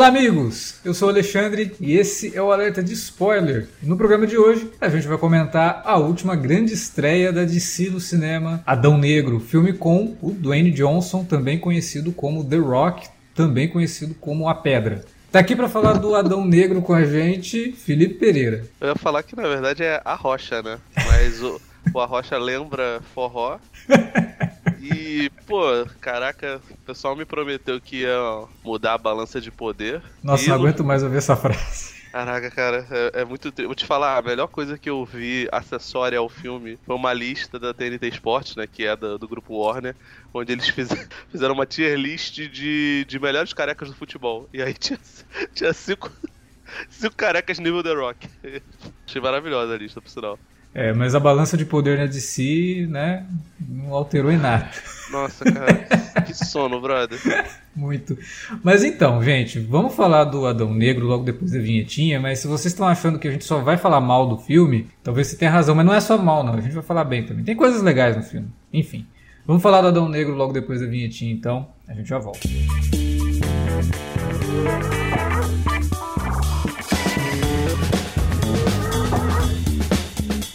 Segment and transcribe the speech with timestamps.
[0.00, 0.76] Olá, amigos!
[0.82, 3.68] Eu sou o Alexandre e esse é o Alerta de Spoiler.
[3.82, 8.00] No programa de hoje, a gente vai comentar a última grande estreia da DC no
[8.00, 14.14] cinema, Adão Negro, filme com o Dwayne Johnson, também conhecido como The Rock, também conhecido
[14.14, 15.04] como A Pedra.
[15.30, 18.64] Tá aqui para falar do Adão Negro com a gente, Felipe Pereira.
[18.80, 20.78] Eu ia falar que na verdade é a rocha, né?
[20.96, 21.60] Mas o,
[21.92, 23.58] o a rocha lembra forró.
[24.80, 25.62] E, pô,
[26.00, 28.18] caraca, o pessoal me prometeu que ia
[28.64, 30.02] mudar a balança de poder.
[30.22, 32.00] Nossa, não aguento mais ouvir essa frase.
[32.10, 33.66] Caraca, cara, é, é muito triste.
[33.66, 37.58] Vou te falar, a melhor coisa que eu vi acessória ao filme foi uma lista
[37.58, 38.66] da TNT Sports, né?
[38.66, 39.94] Que é do, do grupo Warner,
[40.34, 40.88] onde eles fiz,
[41.30, 44.48] fizeram uma tier list de, de melhores carecas do futebol.
[44.52, 44.98] E aí tinha,
[45.54, 46.10] tinha cinco,
[46.90, 48.28] cinco carecas nível The Rock.
[49.06, 50.38] Achei maravilhosa a lista, por sinal.
[50.72, 53.26] É, mas a balança de poder na DC, né,
[53.58, 54.70] não alterou em nada.
[55.10, 55.74] Nossa, cara,
[56.22, 57.18] que sono, brother.
[57.74, 58.16] Muito.
[58.62, 62.72] Mas então, gente, vamos falar do Adão Negro logo depois da vinhetinha, mas se vocês
[62.72, 65.74] estão achando que a gente só vai falar mal do filme, talvez você tenha razão,
[65.74, 66.54] mas não é só mal, não.
[66.54, 67.44] A gente vai falar bem também.
[67.44, 68.48] Tem coisas legais no filme.
[68.72, 69.04] Enfim,
[69.44, 71.68] vamos falar do Adão Negro logo depois da vinhetinha, então.
[71.88, 72.48] A gente já volta.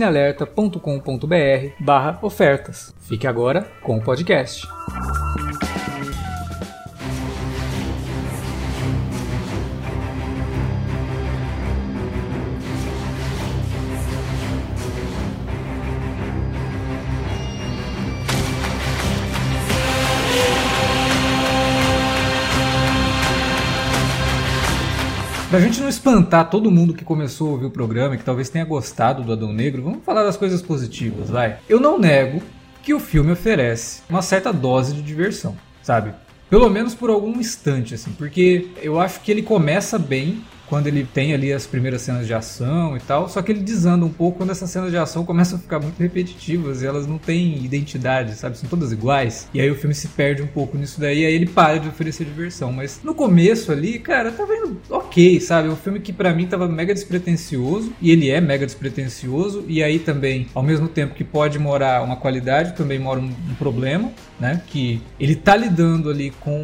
[0.00, 2.94] cinealerta.com.br/ofertas.
[3.00, 4.66] Fique agora com o podcast.
[25.50, 28.48] Pra gente não espantar todo mundo que começou a ouvir o programa e que talvez
[28.48, 31.58] tenha gostado do Adão Negro, vamos falar das coisas positivas, vai.
[31.68, 32.40] Eu não nego
[32.84, 36.12] que o filme oferece uma certa dose de diversão, sabe?
[36.48, 41.04] Pelo menos por algum instante, assim, porque eu acho que ele começa bem quando ele
[41.04, 44.38] tem ali as primeiras cenas de ação e tal, só que ele desanda um pouco
[44.38, 48.36] quando essas cenas de ação começam a ficar muito repetitivas e elas não têm identidade,
[48.36, 48.56] sabe?
[48.56, 49.48] São todas iguais.
[49.52, 52.24] E aí o filme se perde um pouco nisso daí, aí ele para de oferecer
[52.24, 52.72] diversão.
[52.72, 55.66] Mas no começo ali, cara, tava indo ok, sabe?
[55.66, 59.82] É um filme que para mim tava mega despretensioso, e ele é mega despretensioso, e
[59.82, 64.12] aí também, ao mesmo tempo que pode morar uma qualidade, também mora um, um problema,
[64.38, 64.62] né?
[64.68, 66.62] Que ele tá lidando ali com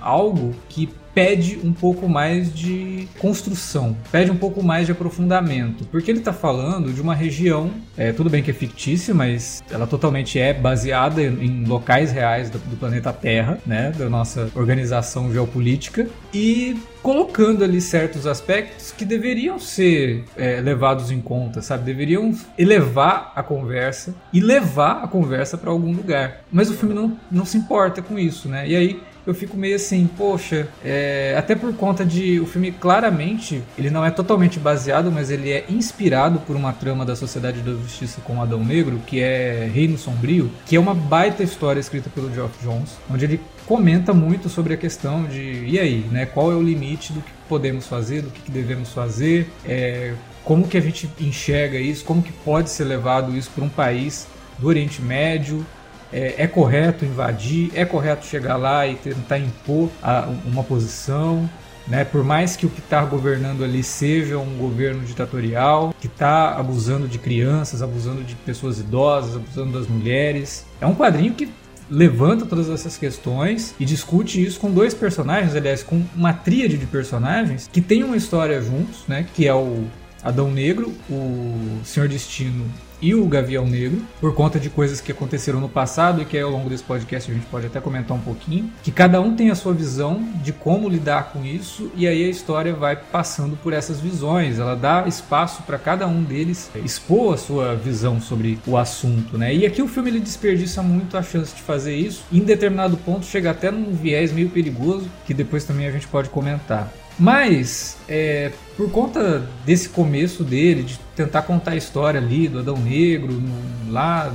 [0.00, 6.10] algo que pede um pouco mais de construção, pede um pouco mais de aprofundamento, porque
[6.10, 10.38] ele está falando de uma região, é, tudo bem que é fictícia, mas ela totalmente
[10.38, 16.76] é baseada em locais reais do, do planeta Terra, né, da nossa organização geopolítica, e
[17.02, 21.84] colocando ali certos aspectos que deveriam ser é, levados em conta, sabe?
[21.84, 26.42] Deveriam elevar a conversa e levar a conversa para algum lugar.
[26.50, 28.68] Mas o filme não, não se importa com isso, né?
[28.68, 33.62] E aí eu fico meio assim, poxa, é, até por conta de o filme claramente,
[33.78, 37.72] ele não é totalmente baseado, mas ele é inspirado por uma trama da Sociedade da
[37.72, 42.32] Justiça com Adão Negro, que é Reino Sombrio, que é uma baita história escrita pelo
[42.32, 46.26] Geoff Jones, onde ele comenta muito sobre a questão de e aí, né?
[46.26, 50.14] Qual é o limite do que podemos fazer, do que devemos fazer, é,
[50.44, 54.26] como que a gente enxerga isso, como que pode ser levado isso para um país
[54.58, 55.64] do Oriente Médio,
[56.12, 61.48] é, é, correto invadir, é correto chegar lá e tentar impor a, uma posição.
[61.86, 62.04] Né?
[62.04, 67.08] Por mais que o que está governando ali seja um governo ditatorial, que está abusando
[67.08, 70.64] de crianças, abusando de pessoas idosas, abusando das mulheres.
[70.80, 71.48] É um quadrinho que
[71.90, 76.86] levanta todas essas questões e discute isso com dois personagens, aliás, com uma tríade de
[76.86, 79.26] personagens que tem uma história juntos, né?
[79.34, 79.84] Que é o
[80.22, 82.64] Adão Negro, o Senhor Destino
[83.02, 86.50] e o Gavião Negro, por conta de coisas que aconteceram no passado e que ao
[86.50, 89.56] longo desse podcast a gente pode até comentar um pouquinho, que cada um tem a
[89.56, 94.00] sua visão de como lidar com isso e aí a história vai passando por essas
[94.00, 99.36] visões, ela dá espaço para cada um deles expor a sua visão sobre o assunto,
[99.36, 99.52] né?
[99.52, 103.26] E aqui o filme ele desperdiça muito a chance de fazer isso, em determinado ponto
[103.26, 107.01] chega até num viés meio perigoso, que depois também a gente pode comentar.
[107.18, 112.76] Mas, é, por conta desse começo dele, de tentar contar a história ali do Adão
[112.76, 114.32] Negro, no, lá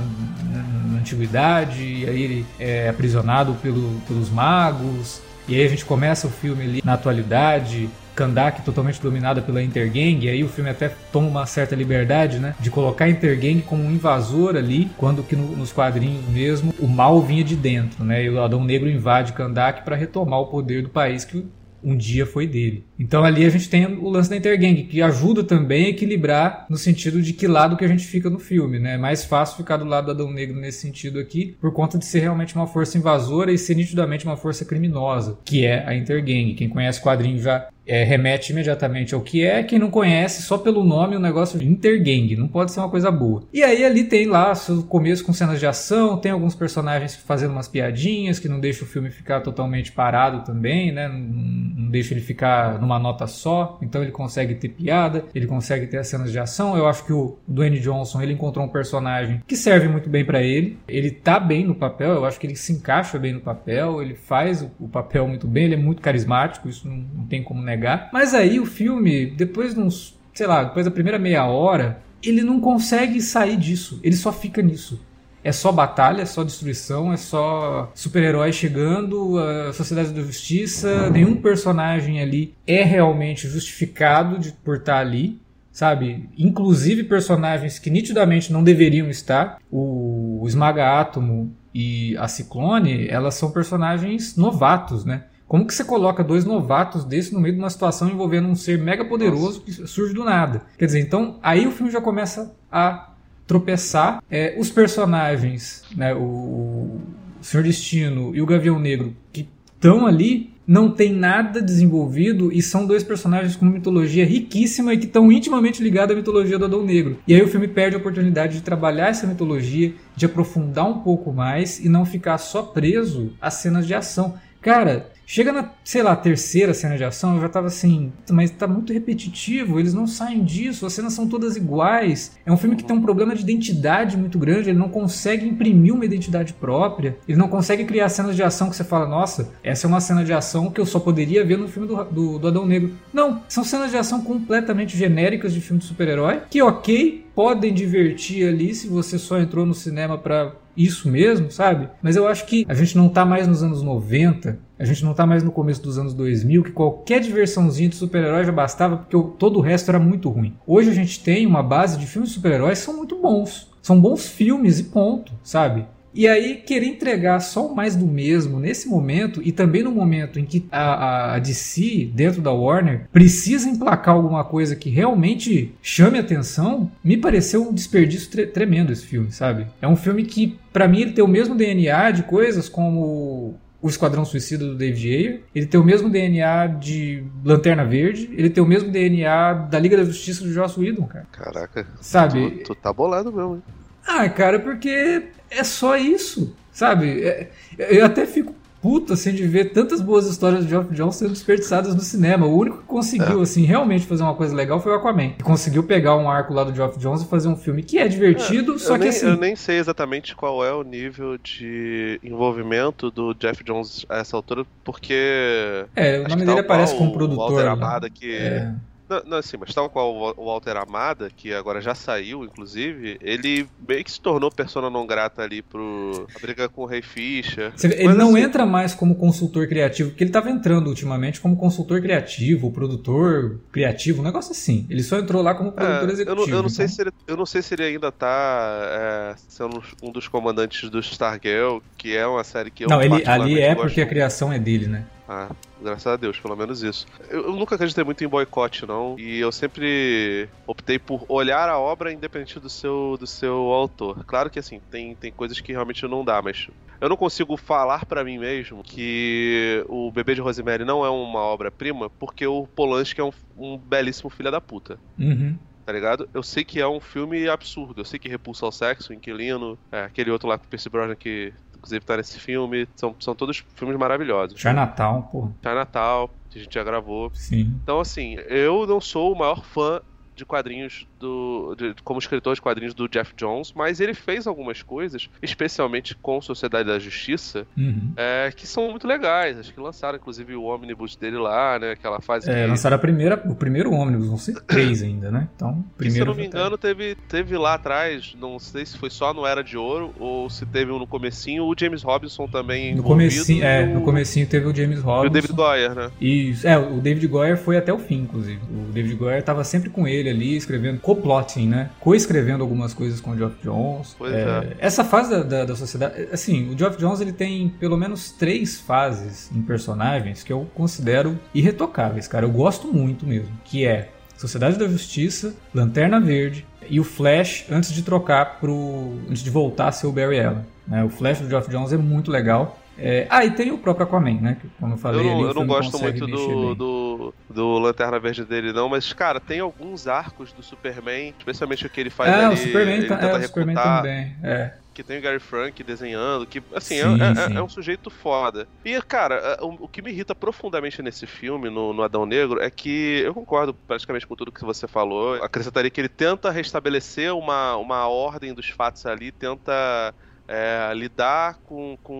[0.50, 5.84] na, na, antiguidade, e aí ele é aprisionado pelo, pelos magos, e aí a gente
[5.84, 10.70] começa o filme ali na atualidade, Kandak totalmente dominada pela Intergang, e aí o filme
[10.70, 15.22] até toma uma certa liberdade, né, de colocar a Intergang como um invasor ali, quando
[15.22, 18.90] que no, nos quadrinhos mesmo o mal vinha de dentro, né, e o Adão Negro
[18.90, 21.46] invade Kandak para retomar o poder do país que
[21.82, 22.84] um dia foi dele.
[22.98, 26.76] Então ali a gente tem o lance da Intergang, que ajuda também a equilibrar no
[26.76, 28.94] sentido de que lado que a gente fica no filme, né?
[28.94, 32.04] É mais fácil ficar do lado do Adão Negro nesse sentido aqui, por conta de
[32.04, 36.54] ser realmente uma força invasora e ser nitidamente uma força criminosa, que é a Intergang.
[36.54, 39.62] Quem conhece o quadrinho já é, remete imediatamente ao que é.
[39.62, 42.36] Quem não conhece, só pelo nome, o negócio de intergang.
[42.36, 43.42] Não pode ser uma coisa boa.
[43.52, 47.52] E aí ali tem lá seu começo com cenas de ação, tem alguns personagens fazendo
[47.52, 51.08] umas piadinhas que não deixa o filme ficar totalmente parado também, né?
[51.08, 53.78] Não, não deixa ele ficar numa nota só.
[53.82, 56.76] Então ele consegue ter piada, ele consegue ter as cenas de ação.
[56.76, 60.42] Eu acho que o Dwayne Johnson ele encontrou um personagem que serve muito bem para
[60.42, 60.78] ele.
[60.86, 64.14] Ele tá bem no papel, eu acho que ele se encaixa bem no papel, ele
[64.14, 67.62] faz o, o papel muito bem, ele é muito carismático, isso não, não tem como
[67.62, 68.10] negar negar.
[68.12, 72.42] Mas aí o filme, depois de uns, sei lá, depois da primeira meia hora, ele
[72.42, 74.00] não consegue sair disso.
[74.02, 75.00] Ele só fica nisso.
[75.42, 81.08] É só batalha, é só destruição, é só super-herói chegando, a Sociedade da Justiça.
[81.10, 85.40] Nenhum personagem ali é realmente justificado de, por estar ali,
[85.70, 86.28] sabe?
[86.36, 89.58] Inclusive personagens que nitidamente não deveriam estar.
[89.70, 95.24] O, o Esmaga Átomo e a Ciclone, elas são personagens novatos, né?
[95.48, 98.78] Como que você coloca dois novatos desse no meio de uma situação envolvendo um ser
[98.78, 100.62] mega poderoso que surge do nada?
[100.76, 103.14] Quer dizer, então aí o filme já começa a
[103.46, 104.22] tropeçar.
[104.30, 107.00] É, os personagens, né, o, o
[107.40, 112.86] Senhor Destino e o Gavião Negro, que estão ali, não tem nada desenvolvido e são
[112.86, 117.16] dois personagens com mitologia riquíssima e que estão intimamente ligados à mitologia do Adão Negro.
[117.26, 121.32] E aí o filme perde a oportunidade de trabalhar essa mitologia, de aprofundar um pouco
[121.32, 124.34] mais e não ficar só preso às cenas de ação.
[124.60, 128.66] Cara, Chega na, sei lá, terceira cena de ação, eu já tava assim, mas tá
[128.66, 132.38] muito repetitivo, eles não saem disso, as cenas são todas iguais.
[132.46, 135.94] É um filme que tem um problema de identidade muito grande, ele não consegue imprimir
[135.94, 139.86] uma identidade própria, ele não consegue criar cenas de ação que você fala, nossa, essa
[139.86, 142.48] é uma cena de ação que eu só poderia ver no filme do, do, do
[142.48, 142.94] Adão Negro.
[143.12, 148.48] Não, são cenas de ação completamente genéricas de filme de super-herói, que ok, podem divertir
[148.48, 151.88] ali se você só entrou no cinema para isso mesmo, sabe?
[152.00, 155.12] Mas eu acho que a gente não tá mais nos anos 90, a gente não
[155.12, 159.16] tá mais no começo dos anos 2000, que qualquer diversãozinha de super-herói já bastava, porque
[159.36, 160.54] todo o resto era muito ruim.
[160.66, 163.68] Hoje a gente tem uma base de filmes de super-heróis que são muito bons.
[163.82, 165.86] São bons filmes e ponto, sabe?
[166.18, 170.44] E aí, querer entregar só mais do mesmo nesse momento, e também no momento em
[170.44, 176.90] que a, a DC, dentro da Warner, precisa emplacar alguma coisa que realmente chame atenção,
[177.04, 179.68] me pareceu um desperdício tre tremendo esse filme, sabe?
[179.80, 183.88] É um filme que, para mim, ele tem o mesmo DNA de coisas como o
[183.88, 188.60] Esquadrão Suicida do David Ayer, ele tem o mesmo DNA de Lanterna Verde, ele tem
[188.60, 191.26] o mesmo DNA da Liga da Justiça do Joss Whedon, cara.
[191.30, 191.86] Caraca.
[192.00, 192.50] Sabe?
[192.50, 193.62] Tu, tu tá bolado mesmo, hein?
[194.08, 197.22] Ah, cara, porque é só isso, sabe?
[197.22, 197.48] É,
[197.78, 201.94] eu até fico puto, assim, de ver tantas boas histórias de Geoff Jones sendo desperdiçadas
[201.94, 202.46] no cinema.
[202.46, 203.42] O único que conseguiu, é.
[203.42, 205.30] assim, realmente fazer uma coisa legal foi o Aquaman.
[205.30, 208.08] Que conseguiu pegar um arco lá do Geoff Jones e fazer um filme que é
[208.08, 209.26] divertido, é, só que nem, assim...
[209.26, 214.36] Eu nem sei exatamente qual é o nível de envolvimento do Jeff Jones a essa
[214.36, 215.84] altura, porque...
[215.94, 217.50] É, o nome dele aparece como produtor.
[217.50, 217.70] O Walter né?
[217.70, 218.32] Amada, que...
[218.32, 218.72] É
[219.08, 223.66] não, não, assim, mas tal qual o Walter Amada, que agora já saiu, inclusive, ele
[223.86, 226.26] meio que se tornou persona não grata ali pro.
[226.36, 227.72] A briga com o Rei Fischer.
[227.82, 232.00] Ele não assim, entra mais como consultor criativo, porque ele tava entrando ultimamente como consultor
[232.00, 234.86] criativo, produtor criativo, um negócio assim.
[234.90, 236.30] Ele só entrou lá como produtor é, executivo.
[236.30, 236.68] Eu não, eu não então...
[236.68, 240.88] sei se ele, eu não sei se ele ainda tá é, sendo um dos comandantes
[240.90, 244.52] do Stargirl, que é uma série que eu Não, ele, ali é porque a criação
[244.52, 245.04] é dele, né?
[245.28, 245.50] Ah,
[245.82, 247.06] graças a Deus, pelo menos isso.
[247.28, 249.14] Eu, eu, nunca acreditei muito em boicote, não.
[249.18, 254.24] E eu sempre optei por olhar a obra independente do seu, do seu autor.
[254.24, 256.68] Claro que assim, tem, tem coisas que realmente não dá, mas
[256.98, 261.40] eu não consigo falar para mim mesmo que o Bebê de Rosemary não é uma
[261.40, 264.98] obra-prima porque o Polanski é um, um belíssimo filho da puta.
[265.18, 265.58] Uhum.
[265.84, 266.26] tá ligado?
[266.32, 268.00] Eu sei que é um filme absurdo.
[268.00, 271.14] Eu sei que repulsa ao sexo, Inquilino, é, aquele outro lá com o Percy Brosnan
[271.14, 271.52] que
[271.88, 272.86] inclusive tá nesse filme.
[272.94, 274.60] São, são todos filmes maravilhosos.
[274.60, 275.50] Chinatown, pô.
[275.62, 277.30] Chinatown, que a gente já gravou.
[277.34, 277.78] Sim.
[277.82, 280.00] Então, assim, eu não sou o maior fã
[280.36, 281.74] de quadrinhos do.
[281.76, 286.40] De, como escritor de quadrinhos do Jeff Jones, mas ele fez algumas coisas, especialmente com
[286.40, 288.12] Sociedade da Justiça, Uhum.
[288.16, 289.58] é, que são muito legais.
[289.58, 291.92] Acho que lançaram, inclusive, o ônibus dele lá, né?
[291.92, 292.66] Aquela fase É, que.
[292.70, 295.48] lançaram a primeira, o primeiro ônibus, vão ser três ainda, né?
[295.54, 296.14] Então, primeiro.
[296.14, 299.46] se eu não me engano, teve, teve lá atrás, não sei se foi só no
[299.46, 303.64] Era de Ouro ou se teve um no comecinho, o James Robinson também No comecinho,
[303.64, 305.26] é, e no comecinho teve o James e Robinson.
[305.26, 306.10] o David Goyer, né?
[306.20, 308.60] E, é, o David Goyer foi até o fim, inclusive.
[308.70, 311.90] O David Goyer tava sempre com ele ali, escrevendo, co-plotting, né?
[312.00, 314.14] Co-escrevendo algumas coisas com o Geoff Jones.
[314.18, 314.76] Pois é.
[314.78, 316.28] Essa fase da, da, da sociedade...
[316.30, 321.38] Assim, o Geoff Jones, ele tem pelo menos três fases em personagens que eu considero
[321.54, 322.44] irretocáveis, cara.
[322.44, 323.48] Eu gosto muito mesmo.
[323.64, 329.14] Que é Sociedade da Justiça, Lanterna Verde e o Flash antes de trocar pro...
[329.28, 330.64] antes de voltar a ser o Barry Allen.
[330.86, 331.02] né?
[331.04, 332.77] O Flash do Geoff Jones é muito legal.
[333.00, 334.56] É, ah, e tem o próprio Aquaman, né?
[334.60, 338.18] Que, como eu falei, Eu não, ali, eu não gosto muito do, do, do Lanterna
[338.18, 342.32] Verde dele, não, mas, cara, tem alguns arcos do Superman, especialmente o que ele faz
[342.34, 342.54] É, ali.
[342.54, 344.36] o Superman, ele tá, é, o Superman também.
[344.42, 344.74] É.
[344.92, 347.56] Que tem o Gary Frank desenhando, que, assim, é- Sim, é, sim.
[347.56, 348.68] é um sujeito foda.
[348.84, 352.60] E, cara, é, o, o que me irrita profundamente nesse filme, no, no Adão Negro,
[352.60, 355.40] é que eu concordo praticamente com tudo que você falou.
[355.40, 360.12] Acrescentaria que ele tenta restabelecer uma, uma ordem dos fatos ali, tenta.
[360.48, 362.14] É, lidar com, com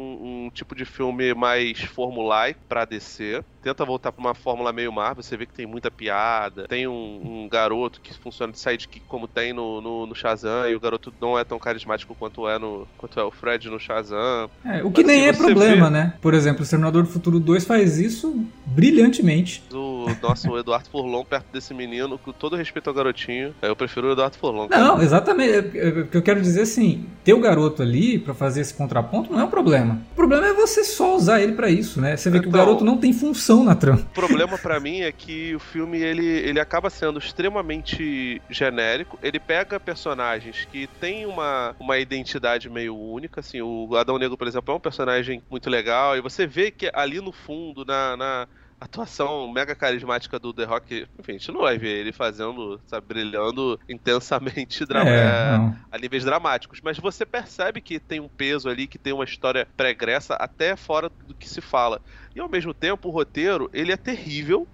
[0.46, 3.42] um tipo de filme mais formulaico pra DC.
[3.62, 5.22] Tenta voltar pra uma fórmula meio Marvel.
[5.22, 6.66] Você vê que tem muita piada.
[6.68, 10.68] Tem um, um garoto que funciona de sidekick como tem no, no, no Shazam.
[10.68, 13.80] E o garoto não é tão carismático quanto é, no, quanto é o Fred no
[13.80, 14.48] Shazam.
[14.64, 16.14] É, o que Mas, nem assim, é problema, vê- né?
[16.20, 19.62] Por exemplo, o Exterminador do Futuro 2 faz isso brilhantemente.
[19.72, 24.12] O nosso Eduardo Furlong perto desse menino, com todo respeito ao garotinho, eu prefiro o
[24.12, 24.68] Eduardo Furlong.
[24.68, 24.82] cara.
[24.84, 25.76] Não, exatamente.
[25.76, 28.74] É, é, O que eu quero dizer assim, ter o garoto ali pra fazer esse
[28.74, 30.00] contraponto não é um problema.
[30.12, 32.16] O problema é você só usar ele pra isso, né?
[32.16, 34.00] Você vê que o Então- garoto não tem função na trama.
[34.00, 39.18] O problema pra mim é que o filme ele, ele acaba sendo extremamente genérico.
[39.22, 43.40] Ele pega personagens que têm uma, uma identidade meio única.
[43.40, 46.16] Assim, o Adão Negro, por exemplo, é um personagem muito legal.
[46.16, 48.48] E você vê que ali no fundo, na, na
[48.80, 53.06] atuação mega carismática do The Rock, enfim, a gente não vai ver ele fazendo, sabe,
[53.06, 55.56] brilhando intensamente É, é,
[55.90, 59.66] a níveis dramáticos, mas você percebe que tem um peso ali, que tem uma história
[59.76, 62.00] pregressa até fora do que se fala.
[62.34, 64.68] E ao mesmo tempo, o roteiro, ele é terrível.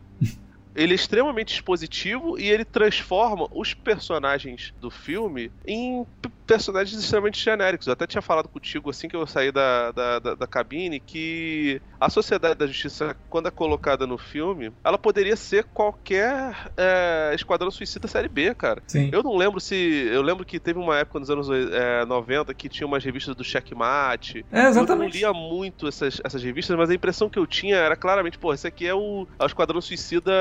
[0.75, 6.07] Ele é extremamente expositivo e ele transforma os personagens do filme em
[6.47, 7.87] personagens extremamente genéricos.
[7.87, 11.81] Eu até tinha falado contigo assim que eu saí da, da, da, da cabine que
[12.01, 17.71] a Sociedade da Justiça, quando é colocada no filme, ela poderia ser qualquer é, Esquadrão
[17.71, 18.83] Suicida Série B, cara.
[18.87, 19.11] Sim.
[19.13, 19.75] Eu não lembro se.
[19.75, 23.45] Eu lembro que teve uma época nos anos é, 90 que tinha umas revistas do
[23.45, 24.45] Checkmate.
[24.53, 25.19] É, exatamente.
[25.19, 28.39] Eu não lia muito essas, essas revistas, mas a impressão que eu tinha era claramente,
[28.39, 30.33] pô, esse aqui é o, é o Esquadrão Suicida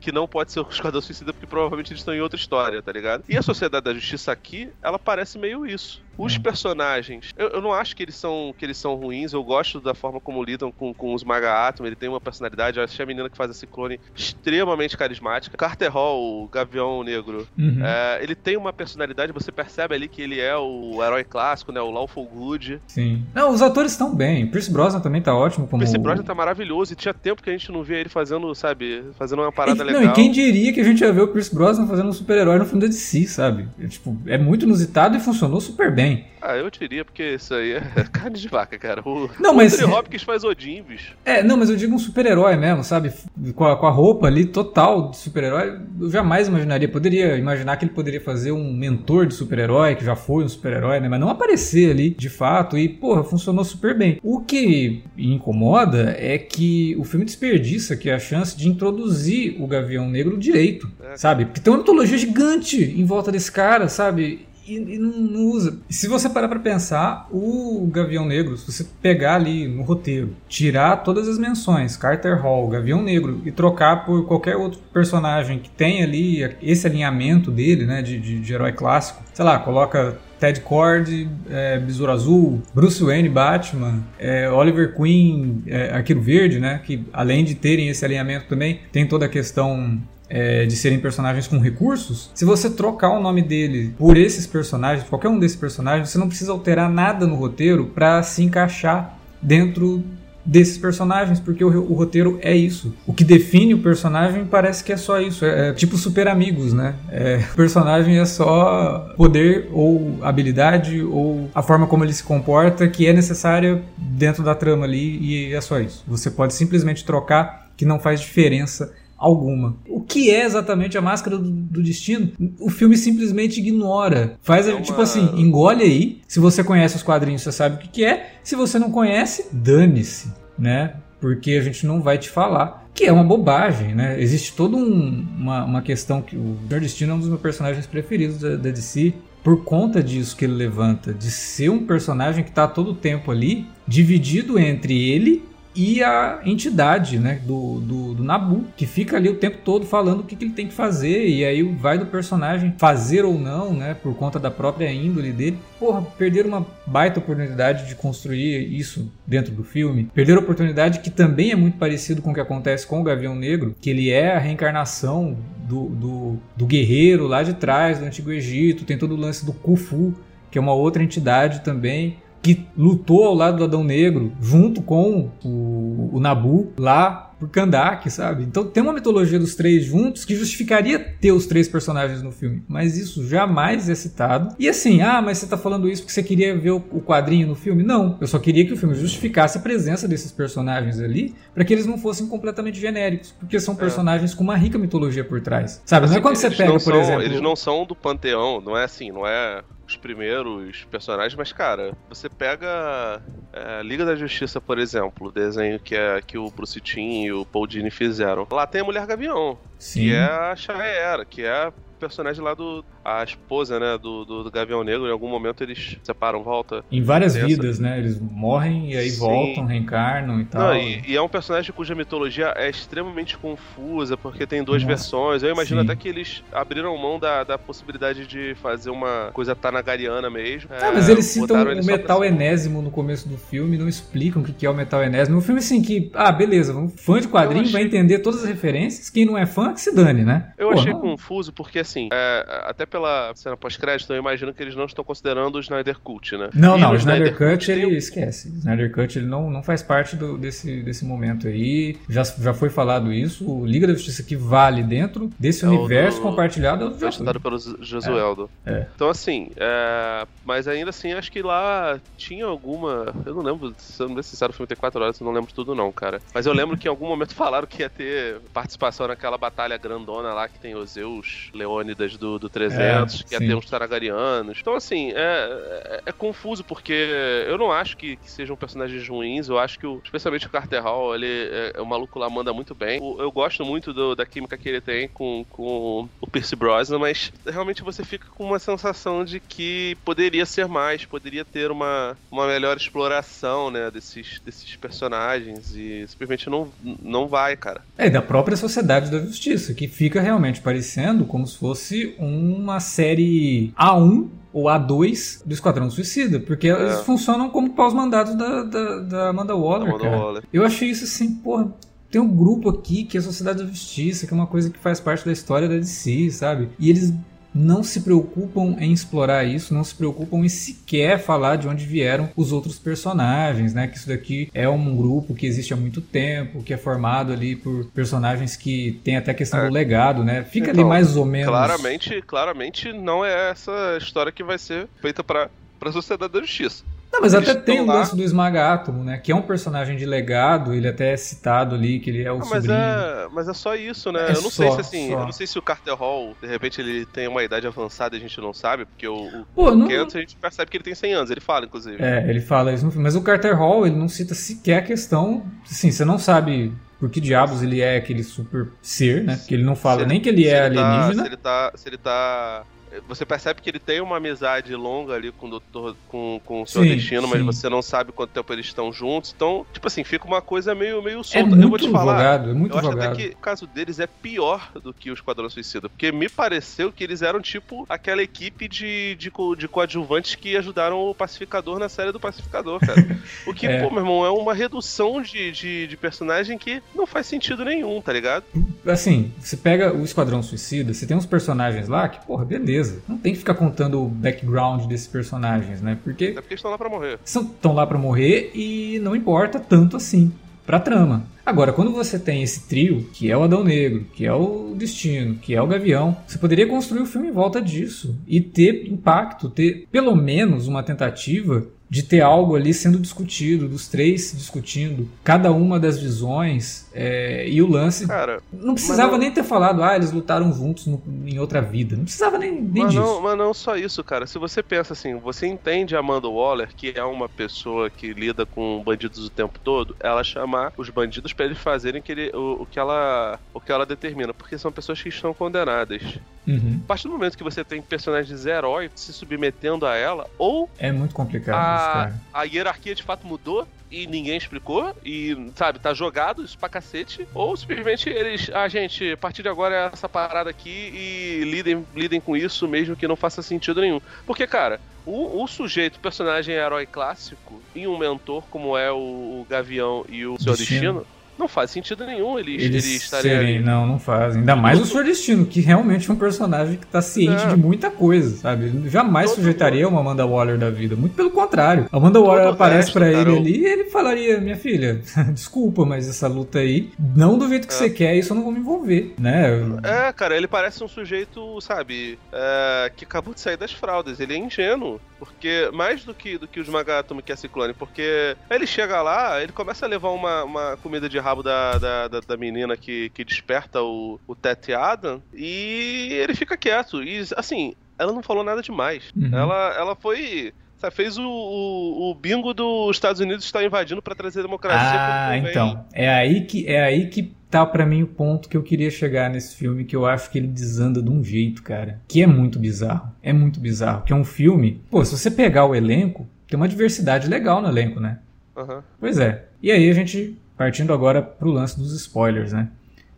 [0.00, 2.92] que não pode ser o Esquadrão Suicida porque provavelmente eles estão em outra história, tá
[2.92, 3.24] ligado?
[3.28, 6.02] E a Sociedade da Justiça aqui, ela parece meio isso.
[6.18, 6.40] Os Hum.
[6.42, 9.94] personagens, eu, eu não acho que eles são que eles são ruins, eu gosto da
[9.94, 13.06] forma como lidam com, com os Maga Atom, ele tem uma personalidade, eu achei a
[13.06, 15.56] menina que faz esse clone extremamente carismática.
[15.56, 17.84] Carter Hall, o Gavião Negro, Uhum.
[17.84, 21.80] é, ele tem uma personalidade, você percebe ali que ele é o herói clássico, né?
[21.80, 22.80] O Lawful Good.
[22.86, 23.22] Sim.
[23.34, 24.46] Não, os atores estão bem.
[24.46, 25.80] Pierce Brosnan também tá ótimo O como...
[25.82, 29.04] Percy Brosnan tá maravilhoso e tinha tempo que a gente não via ele fazendo, sabe,
[29.18, 30.04] fazendo uma E, parada não, legal.
[30.04, 32.64] e quem diria que a gente ia ver o Pierce Brosnan fazendo um super-herói no
[32.64, 33.68] filme da DC, sabe?
[33.82, 35.99] É, tipo, é muito inusitado e funcionou super bem.
[36.42, 37.80] Ah, eu diria, porque isso aí é
[38.10, 39.02] carne de vaca, cara.
[39.04, 41.14] O, Não, o mas- Anthony Hopkins faz Odin, bicho.
[41.24, 43.12] É, não, mas eu digo um super-herói mesmo, sabe?
[43.54, 46.88] Com a, com a roupa ali total de super-herói, eu jamais imaginaria.
[46.88, 50.98] Poderia imaginar que ele poderia fazer um mentor de super-herói, que já foi um super-herói,
[50.98, 51.08] né?
[51.10, 52.78] Mas não aparecer ali de fato.
[52.78, 54.18] E, porra, funcionou super bem.
[54.22, 60.08] O que incomoda é que o filme desperdiça aqui a chance de introduzir o Gavião
[60.08, 61.16] Negro direito, É.
[61.18, 61.44] sabe?
[61.44, 64.46] Porque tem uma mitologia gigante em volta desse cara, sabe?
[64.70, 65.78] E, e não, não usa.
[65.88, 70.98] Se você parar pra pensar, o Gavião Negro, se você pegar ali no roteiro, tirar
[70.98, 76.02] todas as menções, Carter Hall, Gavião Negro, e trocar por qualquer outro personagem que tem
[76.02, 81.28] ali esse alinhamento dele, né, de, de, de herói clássico, sei lá, coloca Ted Cord,
[81.50, 86.80] é, Besouro Azul, Bruce Wayne, Batman, é, Oliver Queen, é, Verde, né?
[86.84, 90.00] Que além de terem esse alinhamento também, tem toda a questão
[90.30, 92.30] é, de serem personagens com recursos.
[92.34, 96.28] Se você trocar o nome dele por esses personagens, qualquer um desses personagens, você não
[96.28, 100.04] precisa alterar nada no roteiro para se encaixar dentro
[100.44, 102.94] desses personagens, porque o, o, roteiro é isso.
[103.06, 105.44] O que define o personagem parece que é só isso.
[105.44, 106.94] É, é tipo super amigos, né?
[107.10, 112.88] É, o personagem é só poder ou habilidade ou a forma como ele se comporta
[112.88, 116.02] que é necessária dentro da trama ali e é só isso.
[116.08, 119.76] Você pode simplesmente trocar que não faz diferença alguma.
[119.86, 122.32] O que é exatamente a máscara do, do destino?
[122.58, 124.38] O filme simplesmente ignora.
[124.40, 124.80] Faz, é uma...
[124.80, 126.22] tipo assim, engole aí.
[126.26, 128.32] Se você conhece os quadrinhos, você sabe o que, que é.
[128.42, 130.94] Se você não conhece, dane-se, né?
[131.20, 132.88] Porque a gente não vai te falar.
[132.94, 134.20] Que é uma bobagem, né?
[134.20, 137.86] Existe toda um, uma, uma questão que o Senhor Destino é um dos meus personagens
[137.86, 139.12] preferidos da, da DC
[139.42, 143.30] por conta disso que ele levanta, de ser um personagem que está todo o tempo
[143.30, 145.42] ali, dividido entre ele
[145.74, 150.20] e a entidade né, do, do, do, Nabu, que fica ali o tempo todo falando
[150.20, 153.72] o que, que, ele tem que fazer, e aí vai do personagem fazer ou não,
[153.72, 155.58] né, por conta da própria índole dele.
[155.78, 161.10] Porra, perder uma baita oportunidade de construir isso dentro do filme, perder a oportunidade que
[161.10, 164.34] também é muito parecido com o que acontece com o Gavião Negro, que ele é
[164.34, 165.36] a reencarnação
[165.68, 169.52] do, do, do guerreiro lá de trás, do Antigo Egito, tem todo o lance do
[169.52, 170.14] Khufu,
[170.50, 175.30] que é uma outra entidade também que lutou ao lado do Adão Negro, junto com
[175.44, 178.44] o, o Nabu, lá por Kandak, sabe?
[178.44, 182.62] Então tem uma mitologia dos três juntos que justificaria ter os três personagens no filme,
[182.68, 184.54] mas isso jamais é citado.
[184.58, 187.54] E assim, ah, mas você tá falando isso porque você queria ver o, quadrinho no
[187.54, 187.82] filme?
[187.82, 191.72] Não, eu só queria que o filme justificasse a presença desses personagens ali, para que
[191.72, 193.76] eles não fossem completamente genéricos, porque são é.
[193.78, 194.36] personagens é.
[194.36, 195.80] com uma rica mitologia por trás.
[195.86, 196.04] Sabe?
[196.04, 198.76] Assim, não é quando você pega, por são, exemplo, eles não são do panteão, não
[198.76, 203.20] é assim, não é os primeiros personagens, mas cara, você pega
[203.52, 207.32] é, Liga da Justiça, por exemplo, o desenho que é que o Bruce Timm e
[207.32, 208.46] o Paul Dini fizeram.
[208.50, 210.00] Lá tem a Mulher Gavião, Sim.
[210.00, 212.84] que é a Shaera, que é personagem lá do.
[213.04, 213.98] A esposa, né?
[213.98, 215.06] Do, do, do Gavião Negro.
[215.06, 216.84] Em algum momento eles separam, volta.
[216.90, 217.98] Em várias vidas, né?
[217.98, 219.18] Eles morrem e aí Sim.
[219.18, 220.62] voltam, reencarnam e tal.
[220.62, 224.94] Não, e, e, é um personagem cuja mitologia é extremamente confusa, porque tem duas Nossa.
[224.94, 225.42] versões.
[225.42, 225.86] Eu imagino Sim.
[225.86, 230.70] até que eles abriram mão da, da possibilidade de fazer uma coisa tanagariana mesmo.
[230.72, 234.44] Ah, é, mas eles citam o metal enésimo no começo do filme, não explicam o
[234.44, 235.38] que é o metal enésimo.
[235.38, 237.72] Um filme assim que, ah, beleza, um fã de quadrinho achei...
[237.72, 239.10] vai entender todas as referências.
[239.10, 240.52] Quem não é fã, que se dane, né?
[240.58, 241.00] Eu Pô, achei não...
[241.00, 245.56] confuso porque assim, é, até pela cena pós-crédito, eu imagino que eles não estão considerando
[245.56, 246.50] o Snyder Cut, né?
[246.54, 248.48] Não, e não, o Snyder, Snyder Cut ele esquece.
[248.48, 251.96] O Snyder Cut ele não, não faz parte do, desse, desse momento aí.
[252.08, 253.50] Já, já foi falado isso.
[253.50, 256.22] O Liga da Justiça que vale dentro desse é universo do...
[256.22, 258.50] compartilhado é o Foi pelo Josueldo.
[258.64, 258.88] É, é.
[258.94, 263.12] Então, assim, é, mas ainda assim, acho que lá tinha alguma.
[263.26, 265.74] Eu não lembro, sendo bem sincero, o filme tem 4 horas, eu não lembro tudo,
[265.74, 266.20] não, cara.
[266.32, 270.32] Mas eu lembro que em algum momento falaram que ia ter participação naquela batalha grandona
[270.32, 271.50] lá que tem os Zeus,
[271.80, 274.58] Leônidas do, do 300, é, que ia ter uns Taragarianos.
[274.60, 277.08] Então, assim, é, é, é, confuso, porque
[277.46, 280.82] eu não acho que, que, sejam personagens ruins, eu acho que, o, especialmente o Carter
[280.82, 282.98] Hall, ele, é, o maluco lá manda muito bem.
[282.98, 286.98] Eu, eu gosto muito do, da química que ele tem com, com o Percy Brosnan,
[286.98, 292.16] mas realmente você fica com uma sensação de que poderia ser mais, poderia ter uma,
[292.30, 296.68] uma melhor exploração, né, desses, desses personagens e simplesmente não,
[297.02, 297.82] não vai, cara.
[297.96, 301.69] É, da própria Sociedade da Justiça, que fica realmente parecendo como se fosse
[302.18, 306.72] uma série A1 ou A2 do Esquadrão Suicida, porque é.
[306.72, 310.16] eles funcionam como pós-mandados da, da, da, Amanda Waller, Amanda cara.
[310.16, 310.42] Waller.
[310.52, 311.72] Eu achei isso assim, porra,
[312.10, 314.78] tem um grupo aqui que é a Sociedade da Justiça, que é uma coisa que
[314.78, 316.68] faz parte da história da DC, sabe?
[316.78, 317.14] E eles
[317.54, 322.30] não se preocupam em explorar isso, não se preocupam em sequer falar de onde vieram
[322.36, 323.86] os outros personagens, né?
[323.86, 327.56] Que isso daqui é um grupo que existe há muito tempo, que é formado ali
[327.56, 329.66] por personagens que tem até questão é.
[329.66, 330.44] do legado, né?
[330.44, 331.48] Fica então, ali mais ou menos.
[331.48, 336.40] Claramente, claramente não é essa história que vai ser feita para para a Sociedade da
[336.40, 336.84] Justiça.
[337.12, 337.94] Não, mas até tem o lá...
[337.94, 339.18] lance do Esmaga Átomo, né?
[339.18, 342.40] Que é um personagem de legado, ele até é citado ali, que ele é o
[342.40, 344.28] ah, mas É, mas é só isso, né?
[344.28, 345.14] É eu não só, sei se assim, só.
[345.14, 348.18] eu não sei se o Carter Hall, de repente, ele tem uma idade avançada e
[348.18, 349.88] a gente não sabe, porque o, o, Pô, não...
[349.88, 352.02] Kent, a gente percebe que ele tem 100 anos, ele fala, inclusive.
[352.02, 353.04] É, ele fala isso no filme.
[353.04, 355.44] Mas o Carter Hall, ele não cita sequer a questão.
[355.68, 359.36] Assim, você não sabe por que diabos ele é aquele super ser, né?
[359.36, 361.22] Porque ele não fala ele, nem que ele é ele alienígena.
[361.22, 361.72] Tá, se ele tá.
[361.74, 362.64] Se ele tá
[363.08, 366.66] você percebe que ele tem uma amizade longa ali com o doutor, com, com o
[366.66, 367.28] seu sim, destino, sim.
[367.28, 369.32] mas você não sabe quanto tempo eles estão juntos.
[369.34, 371.56] Então, tipo assim, fica uma coisa meio, meio solta.
[371.56, 372.18] É eu vou te falar.
[372.18, 372.98] Jogado, é muito eu jogado.
[372.98, 375.88] acho até que o caso deles é pior do que o Esquadrão Suicida.
[375.88, 380.98] Porque me pareceu que eles eram tipo aquela equipe de, de, de coadjuvantes que ajudaram
[380.98, 383.00] o Pacificador na série do Pacificador, cara.
[383.46, 383.82] o que, é.
[383.82, 388.00] pô, meu irmão, é uma redução de, de, de personagem que não faz sentido nenhum,
[388.02, 388.44] tá ligado?
[388.86, 392.79] assim, você pega o Esquadrão Suicida, você tem uns personagens lá que, porra, beleza.
[393.08, 395.98] Não tem que ficar contando o background desses personagens, né?
[396.02, 396.34] Porque.
[396.36, 397.18] É porque estão lá pra morrer.
[397.24, 400.32] Estão lá pra morrer e não importa tanto assim
[400.66, 401.24] pra trama.
[401.44, 405.34] Agora, quando você tem esse trio, que é o Adão Negro, que é o Destino,
[405.34, 409.50] que é o Gavião, você poderia construir o filme em volta disso e ter impacto,
[409.50, 415.50] ter pelo menos uma tentativa de ter algo ali sendo discutido, dos três discutindo, cada
[415.50, 418.06] uma das visões é, e o lance.
[418.06, 419.18] Cara, não precisava não...
[419.18, 421.96] nem ter falado, ah, eles lutaram juntos no, em outra vida.
[421.96, 423.02] Não precisava nem, nem mas disso.
[423.02, 424.24] Não, mas não só isso, cara.
[424.24, 428.46] Se você pensa assim, você entende a Amanda Waller, que é uma pessoa que lida
[428.46, 432.62] com bandidos o tempo todo, ela chamar os bandidos para eles fazerem que ele, o,
[432.62, 436.20] o, que ela, o que ela determina, porque são pessoas que estão condenadas.
[436.46, 436.80] Uhum.
[436.84, 440.68] A partir do momento que você tem personagens heróis se submetendo a ela, ou.
[440.78, 442.20] É muito complicado a, isso, cara.
[442.32, 447.26] A hierarquia de fato mudou e ninguém explicou, e, sabe, tá jogado isso pra cacete,
[447.34, 451.42] ou simplesmente eles, a ah, gente, a partir de agora é essa parada aqui e
[451.44, 454.00] lidem, lidem com isso mesmo que não faça sentido nenhum.
[454.24, 459.46] Porque, cara, o, o sujeito, personagem herói clássico, e um mentor como é o, o
[459.48, 463.56] Gavião e o Seu Destino, Destino não faz sentido nenhum eles, eles, eles estarem serem,
[463.56, 463.64] ali.
[463.64, 464.36] Não, não faz.
[464.36, 464.86] Ainda mais Todo...
[464.86, 467.48] o Senhor Destino, que realmente é um personagem que tá ciente é.
[467.48, 468.66] de muita coisa, sabe?
[468.66, 469.94] Ele jamais Todo sujeitaria mundo.
[469.94, 470.94] uma Amanda Waller da vida.
[470.94, 471.86] Muito pelo contrário.
[471.90, 476.28] A Amanda Waller aparece para ele ali e ele falaria: Minha filha, desculpa, mas essa
[476.28, 477.76] luta aí, não do jeito que é.
[477.76, 479.50] você quer, isso eu não vou me envolver, né?
[479.82, 484.20] É, cara, ele parece um sujeito, sabe, é, que acabou de sair das fraldas.
[484.20, 485.00] Ele é ingênuo.
[485.20, 489.42] Porque, mais do que, do que os Magatomo que é Ciclone, porque ele chega lá,
[489.42, 493.10] ele começa a levar uma, uma comida de rabo da, da, da, da menina que,
[493.10, 497.02] que desperta o, o Tet Adam e ele fica quieto.
[497.02, 499.10] E, assim, ela não falou nada demais.
[499.16, 499.30] Uhum.
[499.32, 504.14] Ela, ela foi Sabe, fez o, o, o, bingo dos Estados Unidos estar invadindo para
[504.14, 504.98] trazer democracia.
[504.98, 505.84] Ah, então.
[505.92, 509.28] É aí que é aí que tá para mim o ponto que eu queria chegar
[509.28, 512.58] nesse filme, que eu acho que ele desanda de um jeito, cara, que é muito
[512.58, 513.12] bizarro.
[513.22, 514.04] É muito bizarro.
[514.04, 514.80] Que é um filme.
[514.90, 518.18] Pô, se você pegar o elenco, tem uma diversidade legal no elenco, né?
[518.56, 518.80] Uhum.
[518.98, 519.44] Pois é.
[519.62, 522.68] E aí a gente, partindo agora pro lance dos spoilers, né?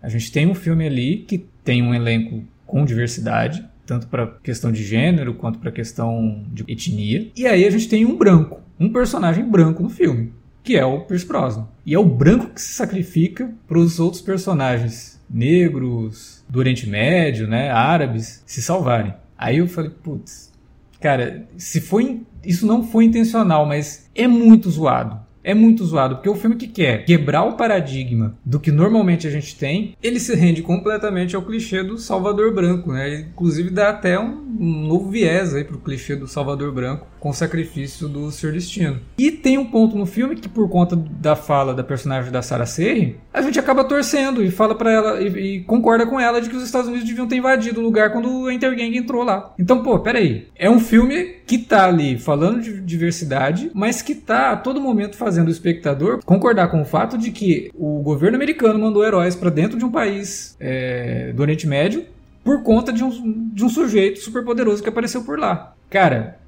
[0.01, 4.71] A gente tem um filme ali que tem um elenco com diversidade, tanto para questão
[4.71, 7.33] de gênero quanto para questão de etnia.
[7.37, 11.01] E aí a gente tem um branco, um personagem branco no filme, que é o
[11.01, 11.67] Pierce Brosnan.
[11.85, 17.49] E é o branco que se sacrifica para os outros personagens negros, do Oriente Médio,
[17.49, 19.15] né, árabes, se salvarem.
[19.37, 20.53] Aí eu falei, putz,
[21.01, 26.29] cara, se foi isso não foi intencional, mas é muito zoado é muito zoado, porque
[26.29, 30.35] o filme que quer quebrar o paradigma do que normalmente a gente tem, ele se
[30.35, 33.27] rende completamente ao clichê do Salvador Branco, né?
[33.33, 37.35] Inclusive dá até um, um novo viés aí pro clichê do Salvador Branco com o
[37.35, 38.53] sacrifício do Sr.
[38.53, 39.01] Destino.
[39.17, 42.67] E tem um ponto no filme que por conta da fala da personagem da Sarah
[42.67, 46.51] Serri, a gente acaba torcendo e fala para ela e, e, concorda com ela de
[46.51, 49.55] que os Estados Unidos deviam ter invadido o lugar quando a Intergang entrou lá.
[49.59, 50.49] Então, pô, peraí.
[50.57, 55.19] É um filme que tá ali falando de diversidade, mas que tá a todo momento
[55.19, 59.51] fazendo o espectador concordar com o fato de que o governo americano mandou heróis para
[59.51, 62.07] dentro de um país é, do Oriente Médio
[62.43, 65.75] por conta de um, de um sujeito superpoderoso que apareceu por lá.
[65.91, 66.39] Cara,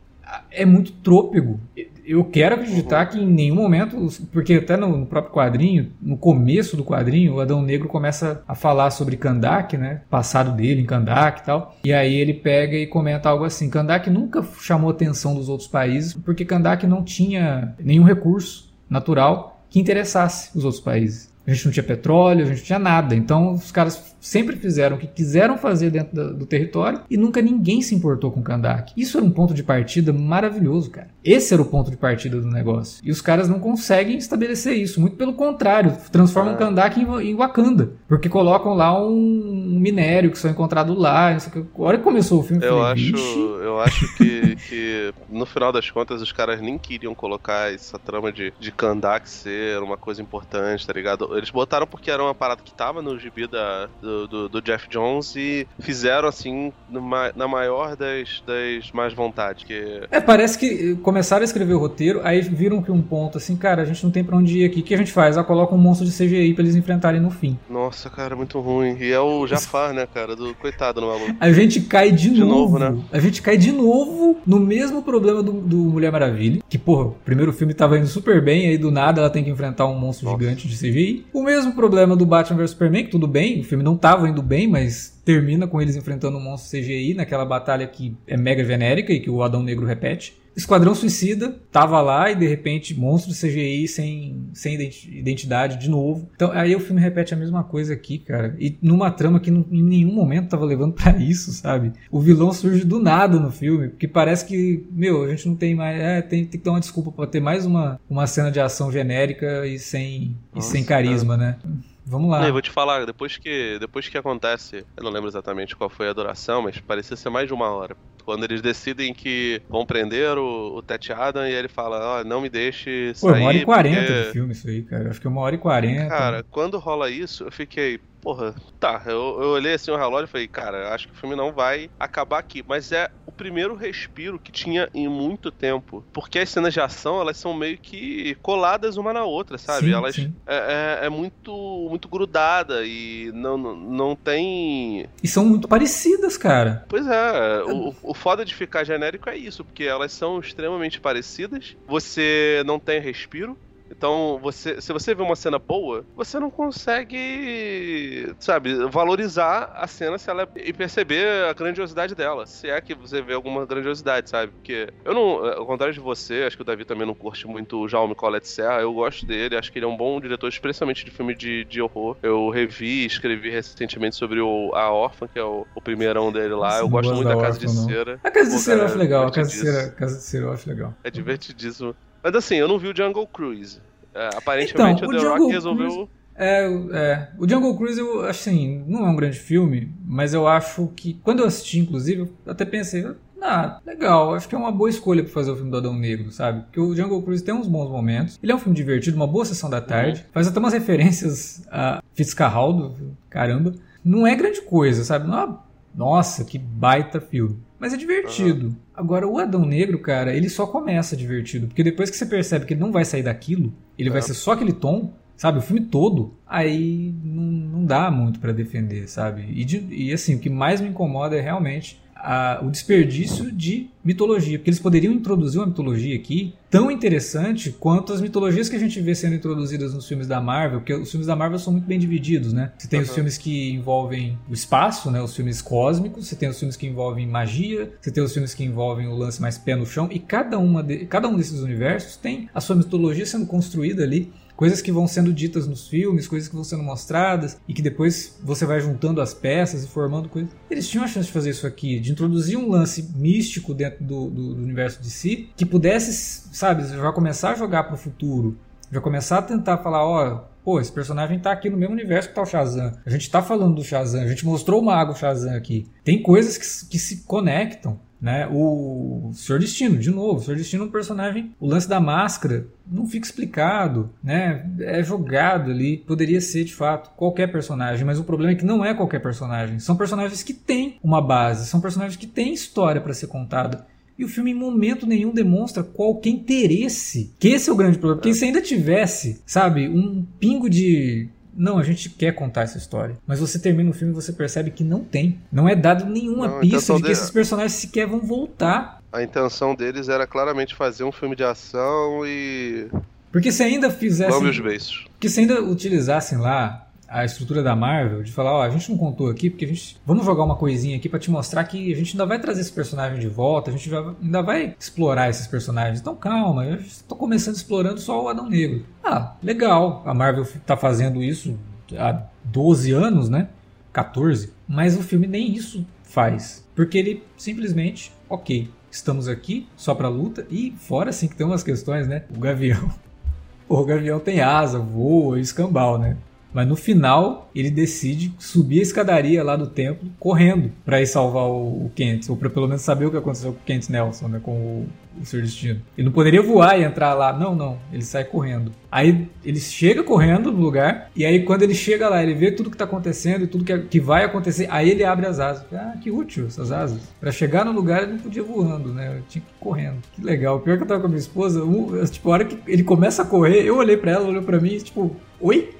[0.50, 1.60] é muito trôpego.
[2.06, 6.84] Eu quero acreditar que em nenhum momento, porque até no próprio quadrinho, no começo do
[6.84, 10.02] quadrinho, o Adão Negro começa a falar sobre Kandak, né?
[10.10, 11.76] Passado dele em Kandak e tal.
[11.84, 16.12] E aí ele pega e comenta algo assim: Kandak nunca chamou atenção dos outros países
[16.12, 21.32] porque Kandak não tinha nenhum recurso natural que interessasse os outros países.
[21.46, 23.14] A gente não tinha petróleo, a gente não tinha nada.
[23.14, 27.42] Então os caras sempre fizeram o que quiseram fazer dentro do, do território e nunca
[27.42, 28.92] ninguém se importou com Kandak.
[28.96, 31.08] Isso era um ponto de partida maravilhoso, cara.
[31.22, 33.00] Esse era o ponto de partida do negócio.
[33.04, 35.00] E os caras não conseguem estabelecer isso.
[35.00, 36.56] Muito pelo contrário, transformam ah.
[36.56, 37.92] Kandak em, em, Wakanda.
[38.08, 41.34] Porque colocam lá um minério que só encontrado lá.
[41.34, 41.38] A
[41.78, 43.16] hora que começou o filme, eu, falei, acho,
[43.62, 48.32] eu acho que, que no final das contas os caras nem queriam colocar essa trama
[48.32, 51.37] de, de Kandak ser uma coisa importante, tá ligado?
[51.37, 54.88] Eles botaram porque era uma parada que tava no gibi da, do, do, do, Jeff
[54.88, 59.64] Jones e fizeram assim numa, na maior das, das mais vontades.
[59.64, 60.03] Que...
[60.11, 63.83] É, parece que começaram a escrever o roteiro, aí viram que um ponto assim, cara,
[63.83, 64.81] a gente não tem pra onde ir aqui.
[64.81, 65.37] O que a gente faz?
[65.37, 67.59] Ah, coloca um monstro de CGI pra eles enfrentarem no fim.
[67.68, 68.96] Nossa, cara, muito ruim.
[68.98, 70.37] E é o Jafar, né, cara?
[70.37, 71.35] Do coitado no maluco.
[71.40, 73.03] A gente cai de, de novo, novo, né?
[73.12, 76.62] A gente cai de novo no mesmo problema do, do Mulher Maravilha.
[76.68, 79.50] Que, porra, o primeiro filme tava indo super bem, aí do nada ela tem que
[79.50, 80.38] enfrentar um monstro Nossa.
[80.38, 81.27] gigante de CGI.
[81.33, 84.42] O mesmo problema do Batman vs Superman, que tudo bem, o filme não tava indo
[84.42, 89.14] bem, mas termina com eles enfrentando um monstro CGI naquela batalha que é mega genérica
[89.14, 90.36] e que o Adão Negro repete.
[90.54, 94.74] Esquadrão Suicida tava lá e de repente monstro CGI sem, sem
[95.10, 96.28] identidade de novo.
[96.36, 98.54] Então aí o filme repete a mesma coisa aqui, cara.
[98.58, 101.94] E numa trama que em nenhum momento tava levando para isso, sabe?
[102.10, 105.74] O vilão surge do nada no filme, porque parece que, meu, a gente não tem
[105.74, 105.98] mais.
[105.98, 108.92] É, tem, tem que dar uma desculpa pra ter mais uma, uma cena de ação
[108.92, 111.58] genérica e sem, Nossa, e sem carisma, cara.
[111.62, 111.84] né?
[112.06, 112.46] Vamos lá.
[112.46, 116.08] Eu vou te falar, depois que, depois que acontece, eu não lembro exatamente qual foi
[116.08, 117.96] a duração, mas parecia ser mais de uma hora.
[118.24, 122.24] Quando eles decidem que vão prender o, o Ted Adam e ele fala, ó, oh,
[122.24, 123.32] não me deixe sair.
[123.32, 124.22] Pô, uma hora e quarenta porque...
[124.22, 125.10] de filme isso aí, cara.
[125.10, 126.08] Acho que é uma hora e quarenta.
[126.08, 129.02] Cara, quando rola isso, eu fiquei, porra, tá.
[129.04, 131.90] Eu, eu olhei assim o relógio e falei, cara, acho que o filme não vai
[132.00, 132.64] acabar aqui.
[132.66, 136.02] Mas é o primeiro respiro que tinha em muito tempo.
[136.10, 139.88] Porque as cenas de ação, elas são meio que coladas uma na outra, sabe?
[139.88, 140.34] Sim, elas sim.
[140.46, 145.06] É, é, é, muito, muito grudada e não, não, não tem.
[145.22, 146.87] E são muito parecidas, cara.
[146.88, 151.76] Pois é, o, o foda de ficar genérico é isso, porque elas são extremamente parecidas.
[151.87, 153.58] Você não tem respiro.
[153.96, 160.18] Então, você, se você vê uma cena boa, você não consegue, sabe, valorizar a cena
[160.18, 162.46] se ela e perceber a grandiosidade dela.
[162.46, 164.52] Se é que você vê alguma grandiosidade, sabe?
[164.52, 167.78] Porque eu não, ao contrário de você, acho que o Davi também não curte muito
[167.78, 168.80] o Jaume Colette Serra.
[168.80, 171.80] Eu gosto dele, acho que ele é um bom diretor, especialmente de filme de, de
[171.80, 172.16] horror.
[172.22, 176.78] Eu revi, escrevi recentemente sobre o A Órfã, que é o, o primeirão dele lá.
[176.78, 178.20] Eu gosto muito da, da Casa de Cera.
[178.24, 180.52] A Casa de Cera eu acho legal, a Casa de Cera, Casa de Cera eu
[180.52, 180.94] acho legal.
[181.04, 181.94] É divertidíssimo.
[182.24, 183.80] Mas assim, eu não vi o Jungle Cruise.
[184.14, 185.88] É, aparentemente então, o The Rock resolveu.
[185.88, 190.48] Cruise, é, é, o Jungle Cruise, eu, assim, não é um grande filme, mas eu
[190.48, 193.06] acho que, quando eu assisti, inclusive, eu até pensei,
[193.42, 196.30] ah, legal, acho que é uma boa escolha para fazer o filme do Adão Negro,
[196.30, 196.62] sabe?
[196.62, 198.38] Porque o Jungle Cruise tem uns bons momentos.
[198.42, 200.20] Ele é um filme divertido, uma boa sessão da tarde.
[200.20, 200.26] Uhum.
[200.32, 202.96] Faz até umas referências a Fitzcarraldo,
[203.28, 203.74] caramba.
[204.02, 205.28] Não é grande coisa, sabe?
[205.28, 205.48] Não é,
[205.94, 207.58] nossa, que baita filme.
[207.85, 208.68] Mas é divertido.
[208.68, 208.77] Uhum.
[208.94, 211.66] Agora, o Adão Negro, cara, ele só começa divertido.
[211.66, 214.23] Porque depois que você percebe que ele não vai sair daquilo, ele vai é.
[214.23, 215.59] ser só aquele tom, sabe?
[215.59, 219.44] O filme todo, aí não, não dá muito para defender, sabe?
[219.51, 223.90] E, de, e assim, o que mais me incomoda é realmente a, o desperdício de
[224.02, 228.78] mitologia, porque eles poderiam introduzir uma mitologia aqui tão interessante quanto as mitologias que a
[228.78, 231.87] gente vê sendo introduzidas nos filmes da Marvel, porque os filmes da Marvel são muito
[231.87, 232.72] bem divididos, né?
[232.78, 233.04] Você tem uhum.
[233.04, 235.20] os filmes que envolvem o espaço, né?
[235.22, 238.64] Os filmes cósmicos, você tem os filmes que envolvem magia, você tem os filmes que
[238.64, 242.16] envolvem o lance mais pé no chão, e cada, uma de, cada um desses universos
[242.16, 246.48] tem a sua mitologia sendo construída ali coisas que vão sendo ditas nos filmes, coisas
[246.48, 250.50] que vão sendo mostradas e que depois você vai juntando as peças e formando coisas.
[250.70, 254.30] Eles tinham a chance de fazer isso aqui, de introduzir um lance místico dentro do,
[254.30, 256.12] do, do universo de si, que pudesse,
[256.52, 258.56] sabe, já começar a jogar para o futuro,
[258.90, 262.34] já começar a tentar falar, ó, pô, esse personagem tá aqui no mesmo universo que
[262.34, 262.92] tá o Shazam.
[263.04, 265.86] A gente tá falando do Shazam, a gente mostrou o mago Shazam aqui.
[266.02, 268.00] Tem coisas que, que se conectam.
[268.24, 268.48] Né?
[268.50, 271.52] O Senhor Destino, de novo, o Senhor Destino é um personagem.
[271.60, 274.66] O lance da máscara não fica explicado, né?
[274.80, 275.98] É jogado ali.
[275.98, 279.78] Poderia ser, de fato, qualquer personagem, mas o problema é que não é qualquer personagem.
[279.78, 283.87] São personagens que têm uma base, são personagens que têm história para ser contada.
[284.18, 287.30] E o filme em momento nenhum demonstra qualquer interesse.
[287.38, 288.22] Que esse é o grande problema.
[288.22, 293.16] Porque se ainda tivesse, sabe, um pingo de não, a gente quer contar essa história.
[293.26, 295.38] Mas você termina o filme e você percebe que não tem.
[295.50, 299.02] Não é dado nenhuma não, pista de que esses personagens sequer vão voltar.
[299.12, 302.88] A intenção deles era claramente fazer um filme de ação e.
[303.30, 304.48] Porque se ainda fizessem.
[304.48, 305.06] os beiços.
[305.12, 306.84] Porque se ainda utilizassem lá
[307.14, 309.96] a estrutura da Marvel de falar, ó, a gente não contou aqui porque a gente
[310.05, 312.72] vamos jogar uma coisinha aqui para te mostrar que a gente ainda vai trazer esse
[312.72, 316.00] personagem de volta, a gente ainda vai explorar esses personagens.
[316.00, 318.85] Então calma, eu estou começando explorando só o Adão Negro.
[319.05, 320.03] Ah, legal.
[320.05, 321.57] A Marvel tá fazendo isso
[321.96, 323.48] há 12 anos, né?
[323.92, 324.53] 14.
[324.66, 330.44] Mas o filme nem isso faz, porque ele simplesmente, OK, estamos aqui só para luta
[330.50, 332.24] e fora assim que tem umas questões, né?
[332.37, 332.90] O Gavião
[333.68, 336.16] o Gavião tem asa, voa escambau, né?
[336.54, 341.42] Mas no final, ele decide subir a escadaria lá do templo correndo para ir salvar
[341.42, 344.28] o, o Kent, ou para pelo menos saber o que aconteceu com o Kent Nelson,
[344.28, 344.86] né, com o,
[345.20, 345.80] o seu destino.
[345.98, 347.32] Ele não poderia voar e entrar lá.
[347.32, 347.76] Não, não.
[347.92, 348.70] Ele sai correndo.
[348.90, 352.70] Aí ele chega correndo no lugar, e aí quando ele chega lá, ele vê tudo
[352.70, 355.64] que tá acontecendo e tudo que, que vai acontecer, aí ele abre as asas.
[355.72, 357.02] Ah, que útil essas asas.
[357.20, 359.18] Para chegar no lugar ele não podia voando, né?
[359.18, 359.96] Eu tinha que ir correndo.
[360.12, 360.60] Que legal.
[360.60, 361.60] Pior que eu tava com a minha esposa,
[362.06, 364.78] tipo, a hora que ele começa a correr, eu olhei para ela, olhou para mim,
[364.78, 365.73] tipo, oi?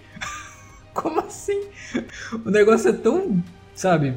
[0.95, 1.65] Como assim?
[2.45, 3.43] O negócio é tão,
[3.75, 4.15] sabe,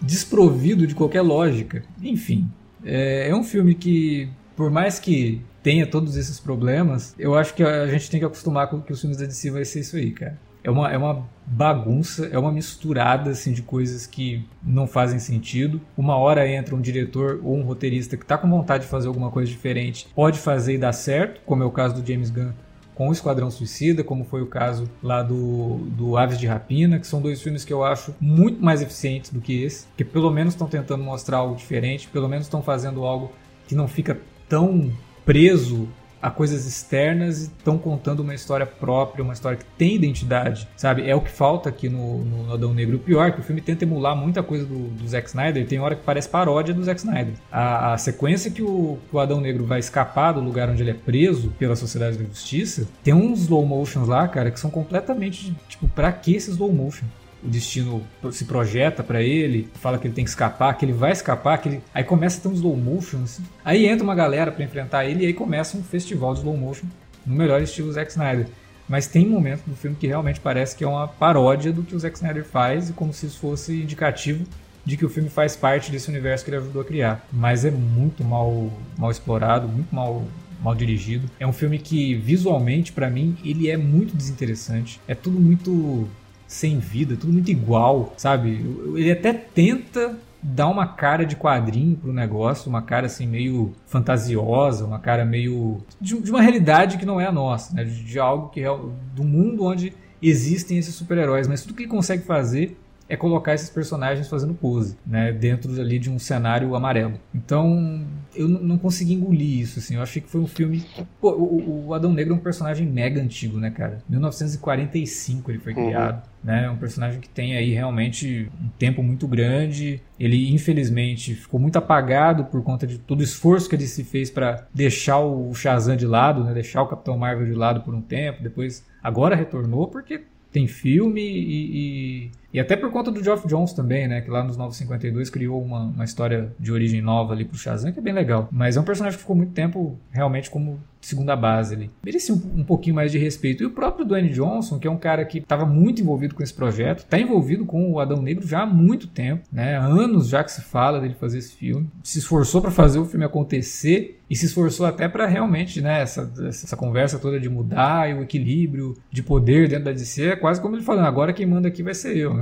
[0.00, 1.82] desprovido de qualquer lógica.
[2.00, 2.48] Enfim,
[2.84, 7.62] é, é um filme que, por mais que tenha todos esses problemas, eu acho que
[7.62, 10.10] a gente tem que acostumar com que os filmes da DC vai ser isso aí,
[10.12, 10.38] cara.
[10.64, 15.80] é uma, é uma bagunça, é uma misturada assim, de coisas que não fazem sentido.
[15.96, 19.30] Uma hora entra um diretor ou um roteirista que está com vontade de fazer alguma
[19.30, 22.52] coisa diferente, pode fazer e dar certo, como é o caso do James Gunn
[23.00, 27.06] com o Esquadrão Suicida, como foi o caso lá do, do Aves de Rapina, que
[27.06, 30.52] são dois filmes que eu acho muito mais eficientes do que esse, que pelo menos
[30.52, 33.32] estão tentando mostrar algo diferente, pelo menos estão fazendo algo
[33.66, 34.92] que não fica tão
[35.24, 35.88] preso
[36.20, 41.08] a coisas externas e estão contando uma história própria, uma história que tem identidade, sabe?
[41.08, 42.96] É o que falta aqui no, no Adão Negro.
[42.96, 45.78] O pior é que o filme tenta emular muita coisa do, do Zack Snyder, tem
[45.78, 47.34] hora que parece paródia do Zack Snyder.
[47.50, 50.90] A, a sequência que o, que o Adão Negro vai escapar do lugar onde ele
[50.90, 55.54] é preso pela Sociedade da Justiça, tem uns slow motions lá, cara, que são completamente,
[55.68, 57.06] tipo, pra que esse slow motion?
[57.42, 61.12] O destino se projeta para ele, fala que ele tem que escapar, que ele vai
[61.12, 61.82] escapar, que ele...
[61.94, 63.42] aí começa a ter um slow motion, assim.
[63.64, 66.86] aí entra uma galera para enfrentar ele e aí começa um festival de slow motion
[67.24, 68.46] no melhor estilo Zack Snyder.
[68.88, 71.98] Mas tem momentos do filme que realmente parece que é uma paródia do que o
[71.98, 74.44] Zack Snyder faz e como se isso fosse indicativo
[74.84, 77.24] de que o filme faz parte desse universo que ele ajudou a criar.
[77.32, 80.24] Mas é muito mal, mal explorado, muito mal
[80.62, 81.28] mal dirigido.
[81.38, 85.00] É um filme que visualmente para mim ele é muito desinteressante.
[85.08, 86.06] É tudo muito
[86.50, 88.60] sem vida, tudo muito igual, sabe?
[88.96, 94.84] Ele até tenta dar uma cara de quadrinho pro negócio, uma cara assim meio fantasiosa,
[94.84, 97.84] uma cara meio de, de uma realidade que não é a nossa, né?
[97.84, 98.68] De, de algo que é
[99.14, 102.76] do mundo onde existem esses super-heróis, mas tudo que ele consegue fazer
[103.10, 107.14] é colocar esses personagens fazendo pose, né, dentro ali de um cenário amarelo.
[107.34, 109.96] Então, eu não consegui engolir isso, assim.
[109.96, 110.84] Eu achei que foi um filme.
[111.20, 113.98] Pô, o, o Adão Negro é um personagem mega antigo, né, cara?
[114.08, 115.86] 1945 ele foi uhum.
[115.86, 116.30] criado.
[116.42, 120.00] Né, é um personagem que tem aí realmente um tempo muito grande.
[120.18, 124.30] Ele, infelizmente, ficou muito apagado por conta de todo o esforço que ele se fez
[124.30, 128.00] para deixar o Shazam de lado, né, deixar o Capitão Marvel de lado por um
[128.00, 128.40] tempo.
[128.40, 133.72] Depois, agora retornou porque tem filme e, e, e, até por conta do Geoff Jones
[133.72, 134.20] também, né?
[134.20, 137.98] Que lá nos 952 criou uma, uma história de origem nova ali pro Shazam, que
[137.98, 138.48] é bem legal.
[138.50, 141.90] Mas é um personagem que ficou muito tempo realmente como segunda base ali.
[142.04, 143.62] Merecia um, um, pouquinho mais de respeito.
[143.62, 146.52] E o próprio Dwayne Johnson, que é um cara que estava muito envolvido com esse
[146.52, 149.78] projeto, está envolvido com o Adão Negro já há muito tempo, né?
[149.78, 151.88] Anos já que se fala dele fazer esse filme.
[152.02, 156.32] Se esforçou para fazer o filme acontecer e se esforçou até para realmente, né, essa,
[156.46, 160.60] essa conversa toda de mudar e o equilíbrio de poder dentro da DC, é quase
[160.60, 162.32] como ele falando, agora quem manda aqui vai ser eu?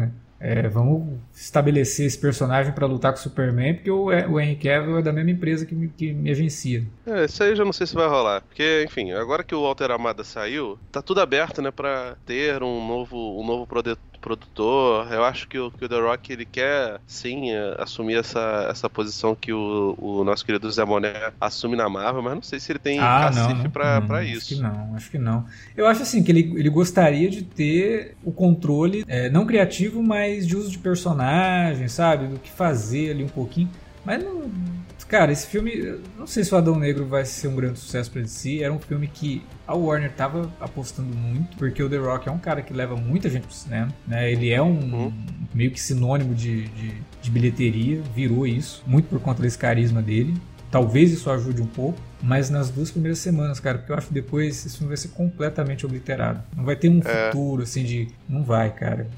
[0.40, 4.98] É, vamos estabelecer esse personagem para lutar com o Superman, porque o, o Henry Cavill
[4.98, 6.85] é da mesma empresa que me, que me agencia.
[7.07, 8.42] É, isso aí eu já não sei se vai rolar.
[8.42, 12.87] Porque, enfim, agora que o Walter Amada saiu, tá tudo aberto, né, pra ter um
[12.87, 13.66] novo, um novo
[14.20, 15.12] produtor.
[15.12, 18.88] Eu acho que o, que o The Rock ele quer sim é, assumir essa, essa
[18.90, 22.72] posição que o, o nosso querido Zé Moné assume na Marvel, mas não sei se
[22.72, 24.38] ele tem ah, cacife pra, pra isso.
[24.38, 25.46] Acho que não, acho que não.
[25.76, 30.46] Eu acho assim que ele, ele gostaria de ter o controle, é, não criativo, mas
[30.46, 32.26] de uso de personagem, sabe?
[32.26, 33.68] Do que fazer ali um pouquinho.
[34.04, 34.42] Mas não
[35.09, 38.23] Cara, esse filme, não sei se o Adão Negro vai ser um grande sucesso para
[38.27, 38.62] si.
[38.62, 42.38] Era um filme que a Warner tava apostando muito, porque o The Rock é um
[42.38, 44.31] cara que leva muita gente pro cinema, né?
[44.31, 45.12] Ele é um uhum.
[45.55, 46.92] meio que sinônimo de, de,
[47.23, 50.35] de bilheteria, virou isso, muito por conta desse carisma dele.
[50.71, 54.14] Talvez isso ajude um pouco, mas nas duas primeiras semanas, cara, porque eu acho que
[54.14, 56.42] depois esse filme vai ser completamente obliterado.
[56.55, 57.31] Não vai ter um é.
[57.31, 58.09] futuro, assim, de.
[58.29, 59.09] Não vai, cara.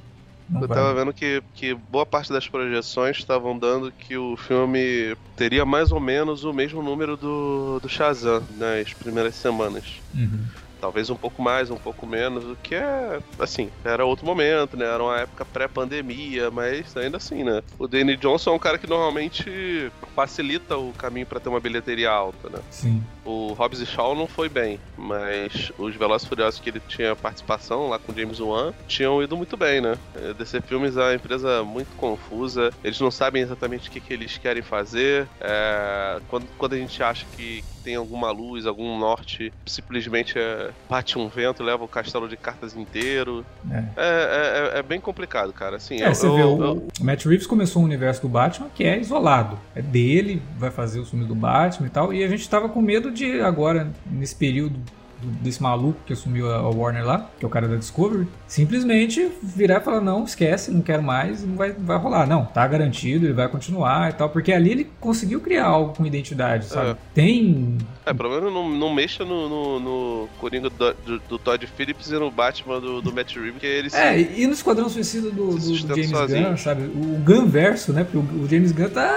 [0.50, 0.76] Não eu vai.
[0.76, 5.90] tava vendo que, que boa parte das projeções estavam dando que o filme teria mais
[5.92, 10.02] ou menos o mesmo número do, do Shazam nas primeiras semanas.
[10.14, 14.76] Uhum talvez um pouco mais, um pouco menos, o que é, assim, era outro momento,
[14.76, 14.86] né?
[14.86, 17.62] Era uma época pré-pandemia, mas ainda assim, né?
[17.78, 22.10] O Danny Johnson é um cara que normalmente facilita o caminho para ter uma bilheteria
[22.10, 22.58] alta, né?
[22.70, 23.02] Sim.
[23.24, 27.88] O Hobbs e Shaw não foi bem, mas os Velozes Furiosos que ele tinha participação
[27.88, 29.96] lá com James Wan tinham ido muito bem, né?
[30.14, 34.12] É, DC Filmes é uma empresa muito confusa, eles não sabem exatamente o que, que
[34.12, 35.28] eles querem fazer.
[35.40, 41.18] É, quando, quando a gente acha que tem alguma luz, algum norte, simplesmente é, bate
[41.18, 43.44] um vento, leva o castelo de cartas inteiro.
[43.70, 45.76] É, é, é, é, é bem complicado, cara.
[45.76, 48.68] Assim, é, você eu, vê, eu, o, o Matt Reeves começou um universo do Batman
[48.74, 49.58] que é isolado.
[49.74, 52.12] É dele, vai fazer o filme do Batman e tal.
[52.12, 54.80] E a gente tava com medo de agora, nesse período
[55.22, 59.80] desse maluco que assumiu a Warner lá, que é o cara da Discovery, simplesmente virar
[59.80, 62.26] e falar: não, esquece, não quero mais, não vai, vai rolar.
[62.26, 66.06] Não, tá garantido, ele vai continuar e tal, porque ali ele conseguiu criar algo com
[66.06, 66.90] identidade, sabe?
[66.90, 66.96] É.
[67.14, 67.78] Tem.
[68.06, 72.10] É, pelo menos não, não mexa no, no, no Coringa do, do, do, Todd Phillips
[72.10, 73.94] e no Batman do, do Matt Reeves, que eles.
[73.94, 76.48] É, e no Esquadrão Suicida do, do, James sozinho.
[76.48, 76.82] Gunn, sabe?
[76.84, 78.04] O Gunn verso, né?
[78.04, 79.12] Porque o, o James Gunn tá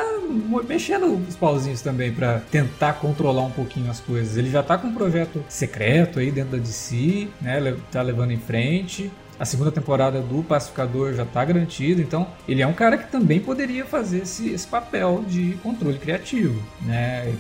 [0.67, 4.37] mexendo os pauzinhos também para tentar controlar um pouquinho as coisas.
[4.37, 7.75] Ele já tá com um projeto secreto aí dentro da DC, né?
[7.91, 9.11] Tá levando em frente.
[9.39, 13.39] A segunda temporada do Pacificador já tá garantida, então ele é um cara que também
[13.39, 17.33] poderia fazer esse, esse papel de controle criativo, né?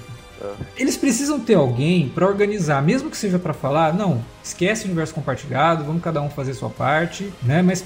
[0.75, 5.13] Eles precisam ter alguém para organizar, mesmo que seja para falar, não, esquece o universo
[5.13, 7.61] compartilhado, vamos cada um fazer sua parte, né?
[7.61, 7.83] Mas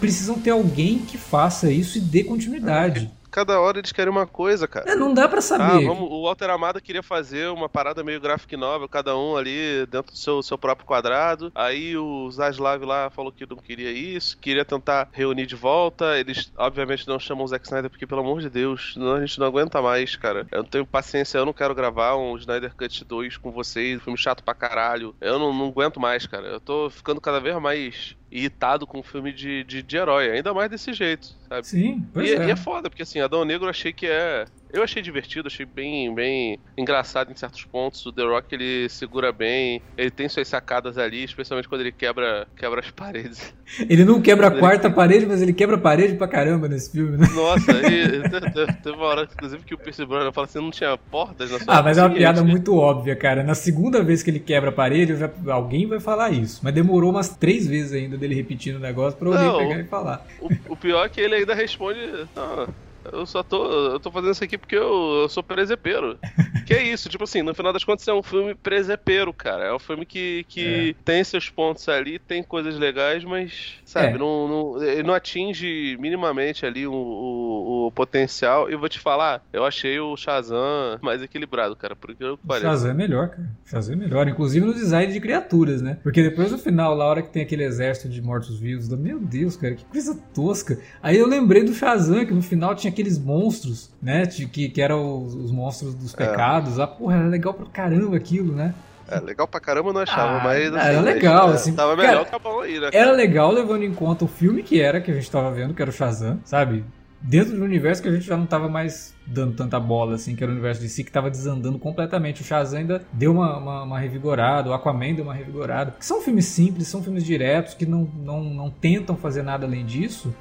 [0.00, 4.68] precisam ter alguém que faça isso e dê continuidade cada hora eles querem uma coisa,
[4.68, 4.88] cara.
[4.88, 5.64] É, não dá para saber.
[5.64, 9.84] Ah, vamos, o Walter Amada queria fazer uma parada meio graphic novel, cada um ali
[9.86, 11.50] dentro do seu, seu próprio quadrado.
[11.52, 16.16] Aí o Zaslav lá falou que não queria isso, queria tentar reunir de volta.
[16.16, 19.40] Eles, obviamente, não chamam o Zack Snyder porque, pelo amor de Deus, não, a gente
[19.40, 20.46] não aguenta mais, cara.
[20.52, 24.16] Eu não tenho paciência, eu não quero gravar um Snyder Cut 2 com vocês, filme
[24.16, 25.12] chato pra caralho.
[25.20, 26.46] Eu não, não aguento mais, cara.
[26.46, 30.52] Eu tô ficando cada vez mais irritado com um filme de, de, de herói, ainda
[30.52, 31.64] mais desse jeito, sabe?
[31.64, 32.48] Sim, pois e, é.
[32.48, 34.44] e é foda, porque assim, Adão Negro eu achei que é
[34.74, 38.04] eu achei divertido, achei bem, bem engraçado em certos pontos.
[38.04, 42.46] O The Rock ele segura bem, ele tem suas sacadas ali, especialmente quando ele quebra,
[42.56, 43.54] quebra as paredes.
[43.88, 44.94] Ele não quebra a quarta ele...
[44.94, 47.26] parede, mas ele quebra a parede pra caramba nesse filme, né?
[47.32, 48.22] Nossa, e,
[48.82, 51.78] teve uma hora, inclusive, que o Pierce Brosnan fala assim: não tinha portas na sua
[51.78, 53.44] Ah, mas é uma piada muito óbvia, cara.
[53.44, 56.60] Na segunda vez que ele quebra a parede, já, alguém vai falar isso.
[56.64, 59.84] Mas demorou umas três vezes ainda dele repetindo o negócio pra alguém não, pegar e
[59.84, 60.26] falar.
[60.40, 62.00] O, o, pior é que ele ainda responde.
[62.34, 62.68] Não,
[63.12, 63.64] eu só tô.
[63.92, 66.18] Eu tô fazendo isso aqui porque eu, eu sou presepeiro.
[66.66, 69.64] que é isso, tipo assim, no final das contas é um filme presepeiro, cara.
[69.64, 71.02] É um filme que, que é.
[71.04, 74.18] tem seus pontos ali, tem coisas legais, mas, sabe, é.
[74.18, 78.70] não, não, ele não atinge minimamente ali o, o, o, potencial.
[78.70, 81.94] E vou te falar, eu achei o Shazam mais equilibrado, cara.
[81.94, 82.66] Porque eu parece.
[82.66, 83.48] Shazam é melhor, cara.
[83.66, 85.98] Shazam é melhor, inclusive no design de criaturas, né?
[86.02, 89.74] Porque depois no final, na hora que tem aquele exército de mortos-vivos, meu Deus, cara,
[89.74, 90.78] que coisa tosca.
[91.02, 94.26] Aí eu lembrei do Shazam, que no final tinha aqueles monstros, né?
[94.26, 96.16] Que, que eram os, os monstros dos é.
[96.16, 96.80] pecados.
[96.80, 98.74] Ah, porra, era legal pra caramba aquilo, né?
[99.08, 100.74] É, legal pra caramba eu não achava, ah, mas.
[100.74, 101.74] Assim, era legal, assim.
[101.74, 102.88] Tava melhor que a bom aí, né?
[102.92, 105.82] Era legal levando em conta o filme que era, que a gente tava vendo, que
[105.82, 106.84] era o Shazam, sabe?
[107.20, 110.42] Dentro do universo que a gente já não tava mais dando tanta bola, assim, que
[110.42, 112.42] era o universo de si, que tava desandando completamente.
[112.42, 115.92] O Shazam ainda deu uma, uma, uma revigorada, o Aquaman deu uma revigorada.
[115.98, 119.86] Que são filmes simples, são filmes diretos, que não, não, não tentam fazer nada além
[119.86, 120.34] disso,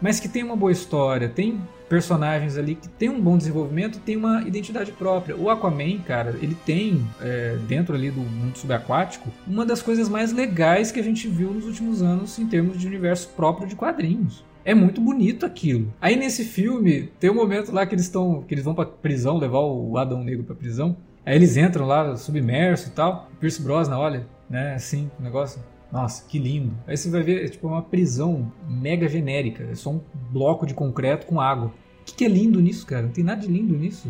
[0.00, 4.16] mas que tem uma boa história, tem personagens ali que tem um bom desenvolvimento tem
[4.16, 5.36] uma identidade própria.
[5.36, 10.32] O Aquaman, cara, ele tem, é, dentro ali do mundo subaquático, uma das coisas mais
[10.32, 14.44] legais que a gente viu nos últimos anos em termos de universo próprio de quadrinhos.
[14.64, 15.92] É muito bonito aquilo.
[16.00, 18.42] Aí nesse filme, tem um momento lá que eles estão.
[18.42, 20.96] que eles vão pra prisão, levar o Adão Negro pra prisão.
[21.24, 23.30] Aí eles entram lá, submerso e tal.
[23.40, 25.60] Pierce Brosnan, olha, né, assim, o negócio
[25.90, 26.72] nossa, que lindo.
[26.86, 29.64] Aí você vai ver, é tipo uma prisão mega genérica.
[29.64, 31.68] É só um bloco de concreto com água.
[32.00, 33.02] O que, que é lindo nisso, cara?
[33.02, 34.08] Não tem nada de lindo nisso.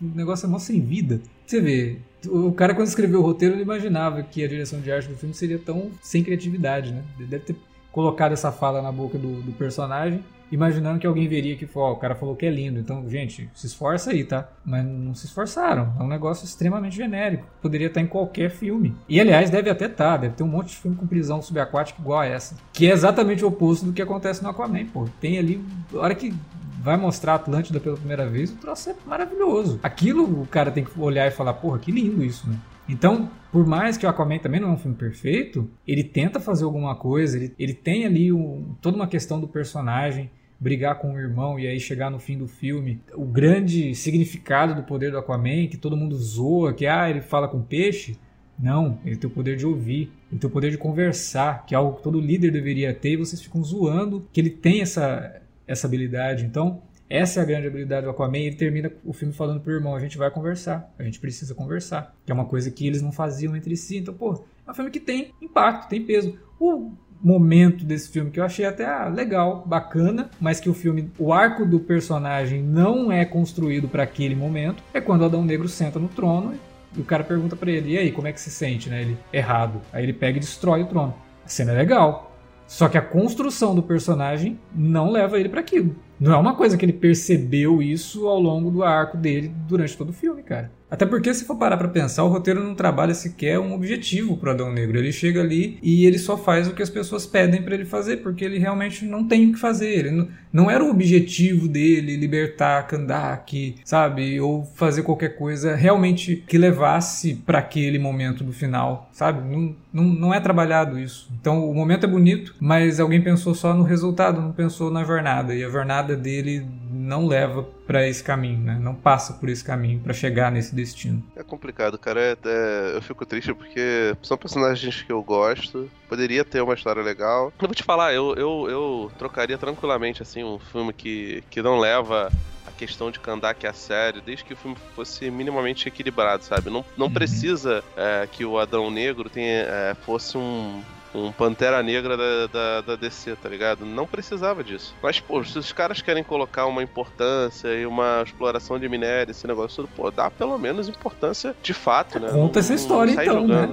[0.00, 1.20] O negócio é mó sem vida.
[1.46, 5.08] Você vê, o cara quando escreveu o roteiro ele imaginava que a direção de arte
[5.08, 7.02] do filme seria tão sem criatividade, né?
[7.18, 7.56] Ele deve ter
[7.92, 11.96] colocado essa fala na boca do, do personagem imaginando que alguém veria que oh, o
[11.96, 12.78] cara falou que é lindo.
[12.78, 14.48] Então, gente, se esforça aí, tá?
[14.64, 15.92] Mas não se esforçaram.
[15.98, 17.46] É um negócio extremamente genérico.
[17.62, 18.94] Poderia estar em qualquer filme.
[19.08, 20.16] E aliás, deve até estar.
[20.16, 22.56] Deve ter um monte de filme com prisão subaquática igual a essa.
[22.72, 25.08] Que é exatamente o oposto do que acontece no Aquaman, pô.
[25.20, 25.64] Tem ali.
[25.94, 26.34] A hora que
[26.80, 29.78] vai mostrar Atlântida pela primeira vez, o troço é maravilhoso.
[29.82, 32.56] Aquilo o cara tem que olhar e falar, porra, que lindo isso, né?
[32.88, 36.64] Então, por mais que o Aquaman também não é um filme perfeito, ele tenta fazer
[36.64, 40.28] alguma coisa, ele, ele tem ali um, toda uma questão do personagem,
[40.60, 44.82] brigar com o irmão e aí chegar no fim do filme, o grande significado do
[44.82, 48.18] poder do Aquaman, que todo mundo zoa, que ah, ele fala com peixe.
[48.58, 51.78] Não, ele tem o poder de ouvir, ele tem o poder de conversar, que é
[51.78, 55.86] algo que todo líder deveria ter, e vocês ficam zoando que ele tem essa, essa
[55.86, 56.44] habilidade.
[56.44, 58.38] Então, essa é a grande habilidade do Aquaman.
[58.38, 62.14] Ele termina o filme falando pro irmão: a gente vai conversar, a gente precisa conversar.
[62.26, 63.96] Que é uma coisa que eles não faziam entre si.
[63.96, 66.38] Então, pô, é um filme que tem impacto, tem peso.
[66.58, 66.92] O
[67.22, 71.32] momento desse filme que eu achei até ah, legal, bacana, mas que o filme, o
[71.32, 76.08] arco do personagem não é construído para aquele momento, é quando Adão Negro senta no
[76.08, 76.54] trono
[76.96, 79.02] e o cara pergunta para ele: "E aí, como é que se sente?", né?
[79.02, 79.80] Ele: "Errado".
[79.92, 81.14] Aí ele pega e destrói o trono.
[81.44, 82.30] A cena é legal,
[82.66, 85.96] só que a construção do personagem não leva ele para aquilo.
[86.20, 90.10] Não é uma coisa que ele percebeu isso ao longo do arco dele durante todo
[90.10, 90.70] o filme, cara.
[90.90, 94.50] Até porque, se for parar pra pensar, o roteiro não trabalha sequer um objetivo pro
[94.50, 94.98] Adão Negro.
[94.98, 98.18] Ele chega ali e ele só faz o que as pessoas pedem para ele fazer,
[98.18, 99.86] porque ele realmente não tem o que fazer.
[99.86, 104.40] Ele não, não era o objetivo dele libertar Kandak, sabe?
[104.40, 109.48] Ou fazer qualquer coisa realmente que levasse para aquele momento do final, sabe?
[109.48, 111.30] Não, não, não é trabalhado isso.
[111.40, 115.54] Então, o momento é bonito, mas alguém pensou só no resultado, não pensou na jornada.
[115.54, 118.78] E a jornada dele não leva para esse caminho, né?
[118.80, 121.24] Não passa por esse caminho para chegar nesse destino.
[121.34, 122.20] É complicado, cara.
[122.20, 125.90] É, é, eu fico triste porque são personagens que eu gosto.
[126.08, 127.52] Poderia ter uma história legal.
[127.60, 131.80] Eu vou te falar, eu, eu, eu trocaria tranquilamente assim um filme que, que não
[131.80, 132.30] leva
[132.64, 136.70] a questão de Kandak a sério, desde que o filme fosse minimamente equilibrado, sabe?
[136.70, 137.12] Não, não uhum.
[137.12, 140.80] precisa é, que o Adão Negro tenha, é, fosse um
[141.14, 143.84] um Pantera Negra da, da, da, DC, tá ligado?
[143.84, 144.94] Não precisava disso.
[145.02, 149.46] Mas, pô, se os caras querem colocar uma importância e uma exploração de minério, esse
[149.46, 152.28] negócio tudo, pô, dá pelo menos importância de fato, né?
[152.28, 153.68] Conta não, essa história então, né?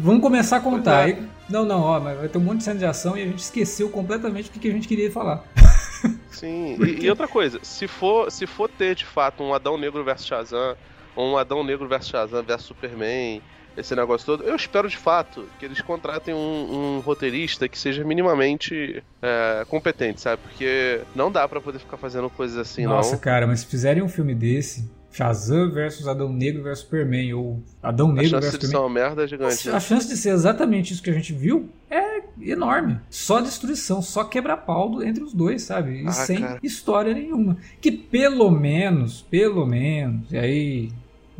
[0.00, 1.08] Vamos começar a contar.
[1.08, 1.18] É.
[1.48, 3.40] Não, não, ó, mas vai ter um monte de cena de ação e a gente
[3.40, 5.44] esqueceu completamente o que a gente queria falar.
[6.30, 10.02] Sim, e, e, outra coisa, se for, se for ter de fato um Adão Negro
[10.02, 10.76] versus Shazam,
[11.14, 13.42] ou um Adão Negro versus Shazam versus Superman,
[13.76, 14.44] esse negócio todo.
[14.44, 20.20] Eu espero de fato que eles contratem um, um roteirista que seja minimamente é, competente,
[20.20, 20.42] sabe?
[20.42, 22.96] Porque não dá para poder ficar fazendo coisas assim, Nossa, não.
[22.96, 27.62] Nossa, cara, mas se fizerem um filme desse, Shazam versus Adão Negro versus Superman, ou
[27.82, 28.52] Adão Negro versus Superman.
[28.52, 29.70] A chance de ser uma merda é gigante.
[29.70, 32.98] A chance de ser exatamente isso que a gente viu é enorme.
[33.10, 36.02] Só destruição, só quebra-pau entre os dois, sabe?
[36.02, 36.58] E ah, sem cara.
[36.62, 37.58] história nenhuma.
[37.80, 40.92] Que pelo menos, pelo menos, e aí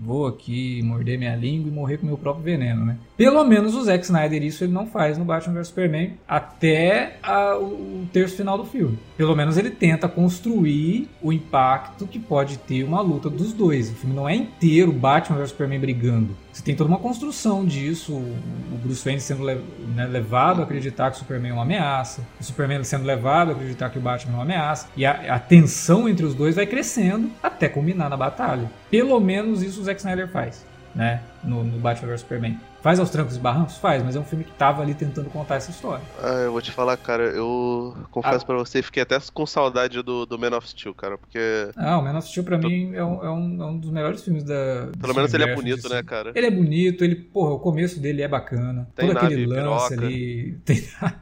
[0.05, 2.96] vou aqui morder minha língua e morrer com meu próprio veneno, né?
[3.16, 7.57] Pelo menos o Zack Snyder isso ele não faz no Batman vs Superman até a,
[7.57, 8.98] o terço final do filme.
[9.16, 13.90] Pelo menos ele tenta construir o impacto que pode ter uma luta dos dois.
[13.90, 16.36] O filme não é inteiro Batman vs Superman brigando.
[16.53, 21.16] Você tem toda uma construção disso, o Bruce Wayne sendo né, levado a acreditar que
[21.16, 24.36] o Superman é uma ameaça, o Superman sendo levado a acreditar que o Batman é
[24.36, 28.70] uma ameaça, e a, a tensão entre os dois vai crescendo até culminar na batalha.
[28.90, 32.61] Pelo menos isso o Zack Snyder faz, né, no, no Batman vs Superman.
[32.83, 33.76] Faz aos trancos e barrancos?
[33.76, 36.05] Faz, mas é um filme que tava ali tentando contar essa história.
[36.20, 38.47] Ah, eu vou te falar, cara, eu confesso ah.
[38.47, 41.39] pra você, fiquei até com saudade do, do Man of Steel, cara, porque...
[41.76, 44.24] Ah, o Man of Steel pra mim é um, é, um, é um, dos melhores
[44.24, 44.89] filmes da...
[45.01, 46.33] Pelo menos ele é bonito, né, cara?
[46.35, 48.89] Ele é bonito, ele, porra, o começo dele é bacana.
[48.97, 50.07] Tem Todo nave, aquele lance piroca.
[50.07, 50.59] ali...
[50.66, 51.16] Tem nave...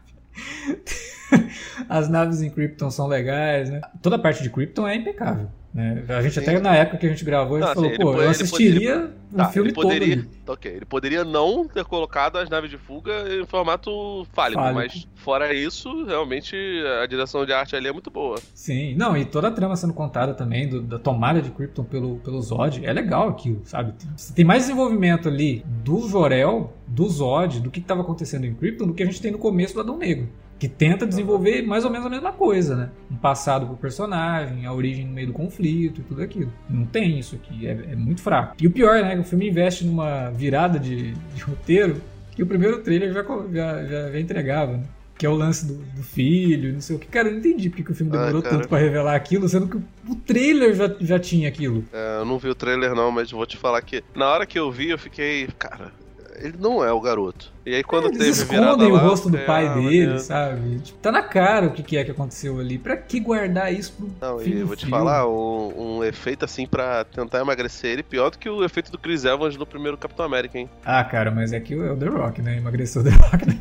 [1.89, 3.81] As naves em Krypton são legais, né?
[4.03, 5.49] Toda a parte de Krypton é impecável.
[5.73, 6.05] Né?
[6.09, 6.41] A gente Sim.
[6.41, 9.15] até na época que a gente gravou, a gente falou, assim, pô, eu assistiria poderia,
[9.33, 10.29] um tá, filme poderia, todo.
[10.45, 14.75] Tá, ok, ele poderia não ter colocado as naves de fuga em formato fálico, fálico,
[14.75, 16.57] mas fora isso, realmente
[17.01, 18.37] a direção de arte ali é muito boa.
[18.53, 22.17] Sim, não, e toda a trama sendo contada também, do, da tomada de Krypton pelo,
[22.17, 23.95] pelo Zod, é legal aquilo, sabe?
[24.35, 28.95] Tem mais desenvolvimento ali do Jorel, do Zod, do que estava acontecendo em Krypton, do
[28.95, 30.29] que a gente tem no começo do Adão Negro
[30.61, 32.91] que tenta desenvolver mais ou menos a mesma coisa, né?
[33.11, 36.53] Um passado pro personagem, a origem no meio do conflito e tudo aquilo.
[36.69, 38.55] Não tem isso aqui, é, é muito fraco.
[38.61, 39.15] E o pior, né?
[39.15, 41.97] Que o filme investe numa virada de, de roteiro
[42.37, 44.85] que o primeiro trailer já, já, já, já entregava, né?
[45.17, 47.07] Que é o lance do, do, filho, não sei o que.
[47.07, 49.77] Cara, eu não entendi porque que o filme demorou tanto pra revelar aquilo, sendo que
[49.77, 51.85] o trailer já, já tinha aquilo.
[51.93, 54.59] É, eu não vi o trailer não, mas vou te falar que na hora que
[54.59, 55.93] eu vi, eu fiquei, cara,
[56.41, 57.53] ele não é o garoto.
[57.65, 60.79] E aí quando é, teve escondem o rosto do pai ah, dele, sabe?
[60.79, 62.79] Tipo, tá na cara o que, que é que aconteceu ali.
[62.79, 66.67] Pra que guardar isso pro Não, e eu vou te falar, um, um, efeito assim
[66.67, 70.25] pra tentar emagrecer ele, pior do que o efeito do Chris Evans no primeiro Capitão
[70.25, 70.69] América, hein?
[70.85, 72.57] Ah, cara, mas é que é o The Rock, né?
[72.57, 73.59] Emagreceu o The Rock, né?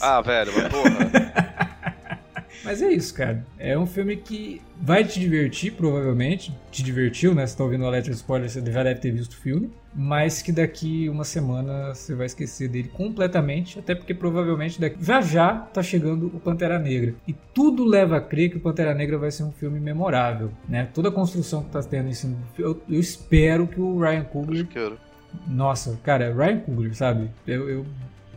[0.00, 1.73] Ah, velho, mas porra.
[2.64, 3.44] Mas é isso, cara.
[3.58, 6.52] É um filme que vai te divertir, provavelmente.
[6.70, 7.46] Te divertiu, né?
[7.46, 9.70] Você tá ouvindo o de Spoiler, você já deve ter visto o filme.
[9.94, 13.78] Mas que daqui uma semana você vai esquecer dele completamente.
[13.78, 14.96] Até porque provavelmente daqui...
[15.04, 17.14] já já tá chegando o Pantera Negra.
[17.28, 20.88] E tudo leva a crer que o Pantera Negra vai ser um filme memorável, né?
[20.94, 24.66] Toda a construção que tá tendo em cima eu, eu espero que o Ryan Coogler...
[25.48, 27.30] Nossa, cara, Ryan Coogler, sabe?
[27.46, 27.86] Eu, eu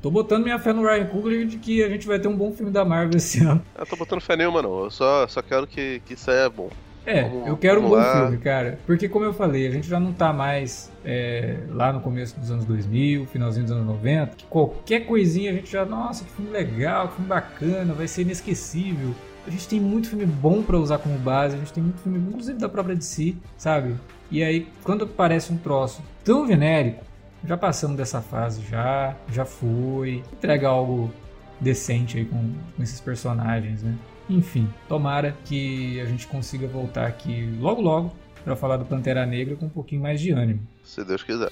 [0.08, 2.54] Tô botando minha fé no Ryan Coogler de que a gente vai ter um bom
[2.54, 3.62] filme da Marvel esse ano.
[3.78, 4.86] Eu tô botando fé nenhuma, não.
[4.86, 6.70] Eu só, só quero que, que saia bom.
[7.06, 8.22] É, vamos, eu quero um bom lá.
[8.22, 8.80] filme, cara.
[8.86, 12.50] Porque, como eu falei, a gente já não tá mais é, lá no começo dos
[12.50, 16.52] anos 2000, finalzinho dos anos 90, que qualquer coisinha a gente já, nossa, que filme
[16.52, 19.14] legal, que filme bacana, vai ser inesquecível.
[19.46, 22.18] A gente tem muito filme bom para usar como base, a gente tem muito filme,
[22.18, 23.94] inclusive da própria DC, sabe?
[24.32, 27.04] E aí, quando aparece um troço tão genérico,
[27.48, 30.24] já passamos dessa fase, já, já foi.
[30.34, 31.12] Entrega algo
[31.60, 33.96] decente aí com, com esses personagens, né?
[34.30, 39.56] Enfim, tomara que a gente consiga voltar aqui logo logo para falar do Pantera Negra
[39.56, 40.60] com um pouquinho mais de ânimo.
[40.84, 41.50] Se Deus quiser.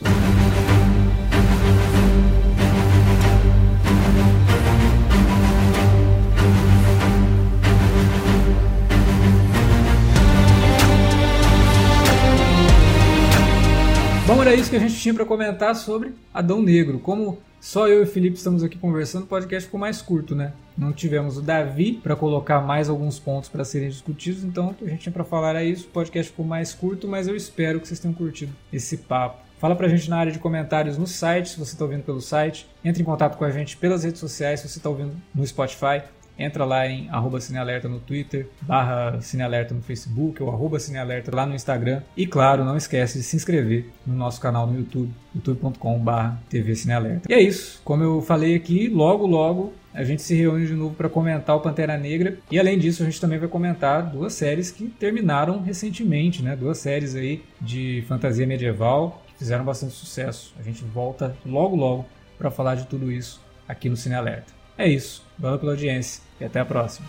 [14.56, 16.98] Era isso que a gente tinha para comentar sobre Adão Negro.
[16.98, 20.54] Como Só eu e o Felipe estamos aqui conversando, o podcast ficou mais curto, né?
[20.78, 25.02] Não tivemos o Davi para colocar mais alguns pontos para serem discutidos, então a gente
[25.02, 25.88] tinha para falar é isso.
[25.88, 29.44] O podcast ficou mais curto, mas eu espero que vocês tenham curtido esse papo.
[29.60, 32.66] Fala pra gente na área de comentários no site, se você está ouvindo pelo site.
[32.84, 36.02] Entre em contato com a gente pelas redes sociais, se você está ouvindo no Spotify.
[36.38, 41.46] Entra lá em arroba Cinealerta no Twitter, barra Cinealerta no Facebook ou arroba Cinealerta lá
[41.46, 42.02] no Instagram.
[42.16, 46.04] E claro, não esquece de se inscrever no nosso canal no YouTube, youtube.com
[46.50, 47.30] TV Cinealerta.
[47.30, 50.94] E é isso, como eu falei aqui, logo logo a gente se reúne de novo
[50.94, 52.38] para comentar o Pantera Negra.
[52.52, 56.54] E além disso, a gente também vai comentar duas séries que terminaram recentemente, né?
[56.54, 60.54] Duas séries aí de fantasia medieval que fizeram bastante sucesso.
[60.60, 62.06] A gente volta logo logo
[62.38, 64.54] para falar de tudo isso aqui no Cine Alerta.
[64.78, 65.26] É isso.
[65.40, 67.08] Valeu pela audiência e até a próxima.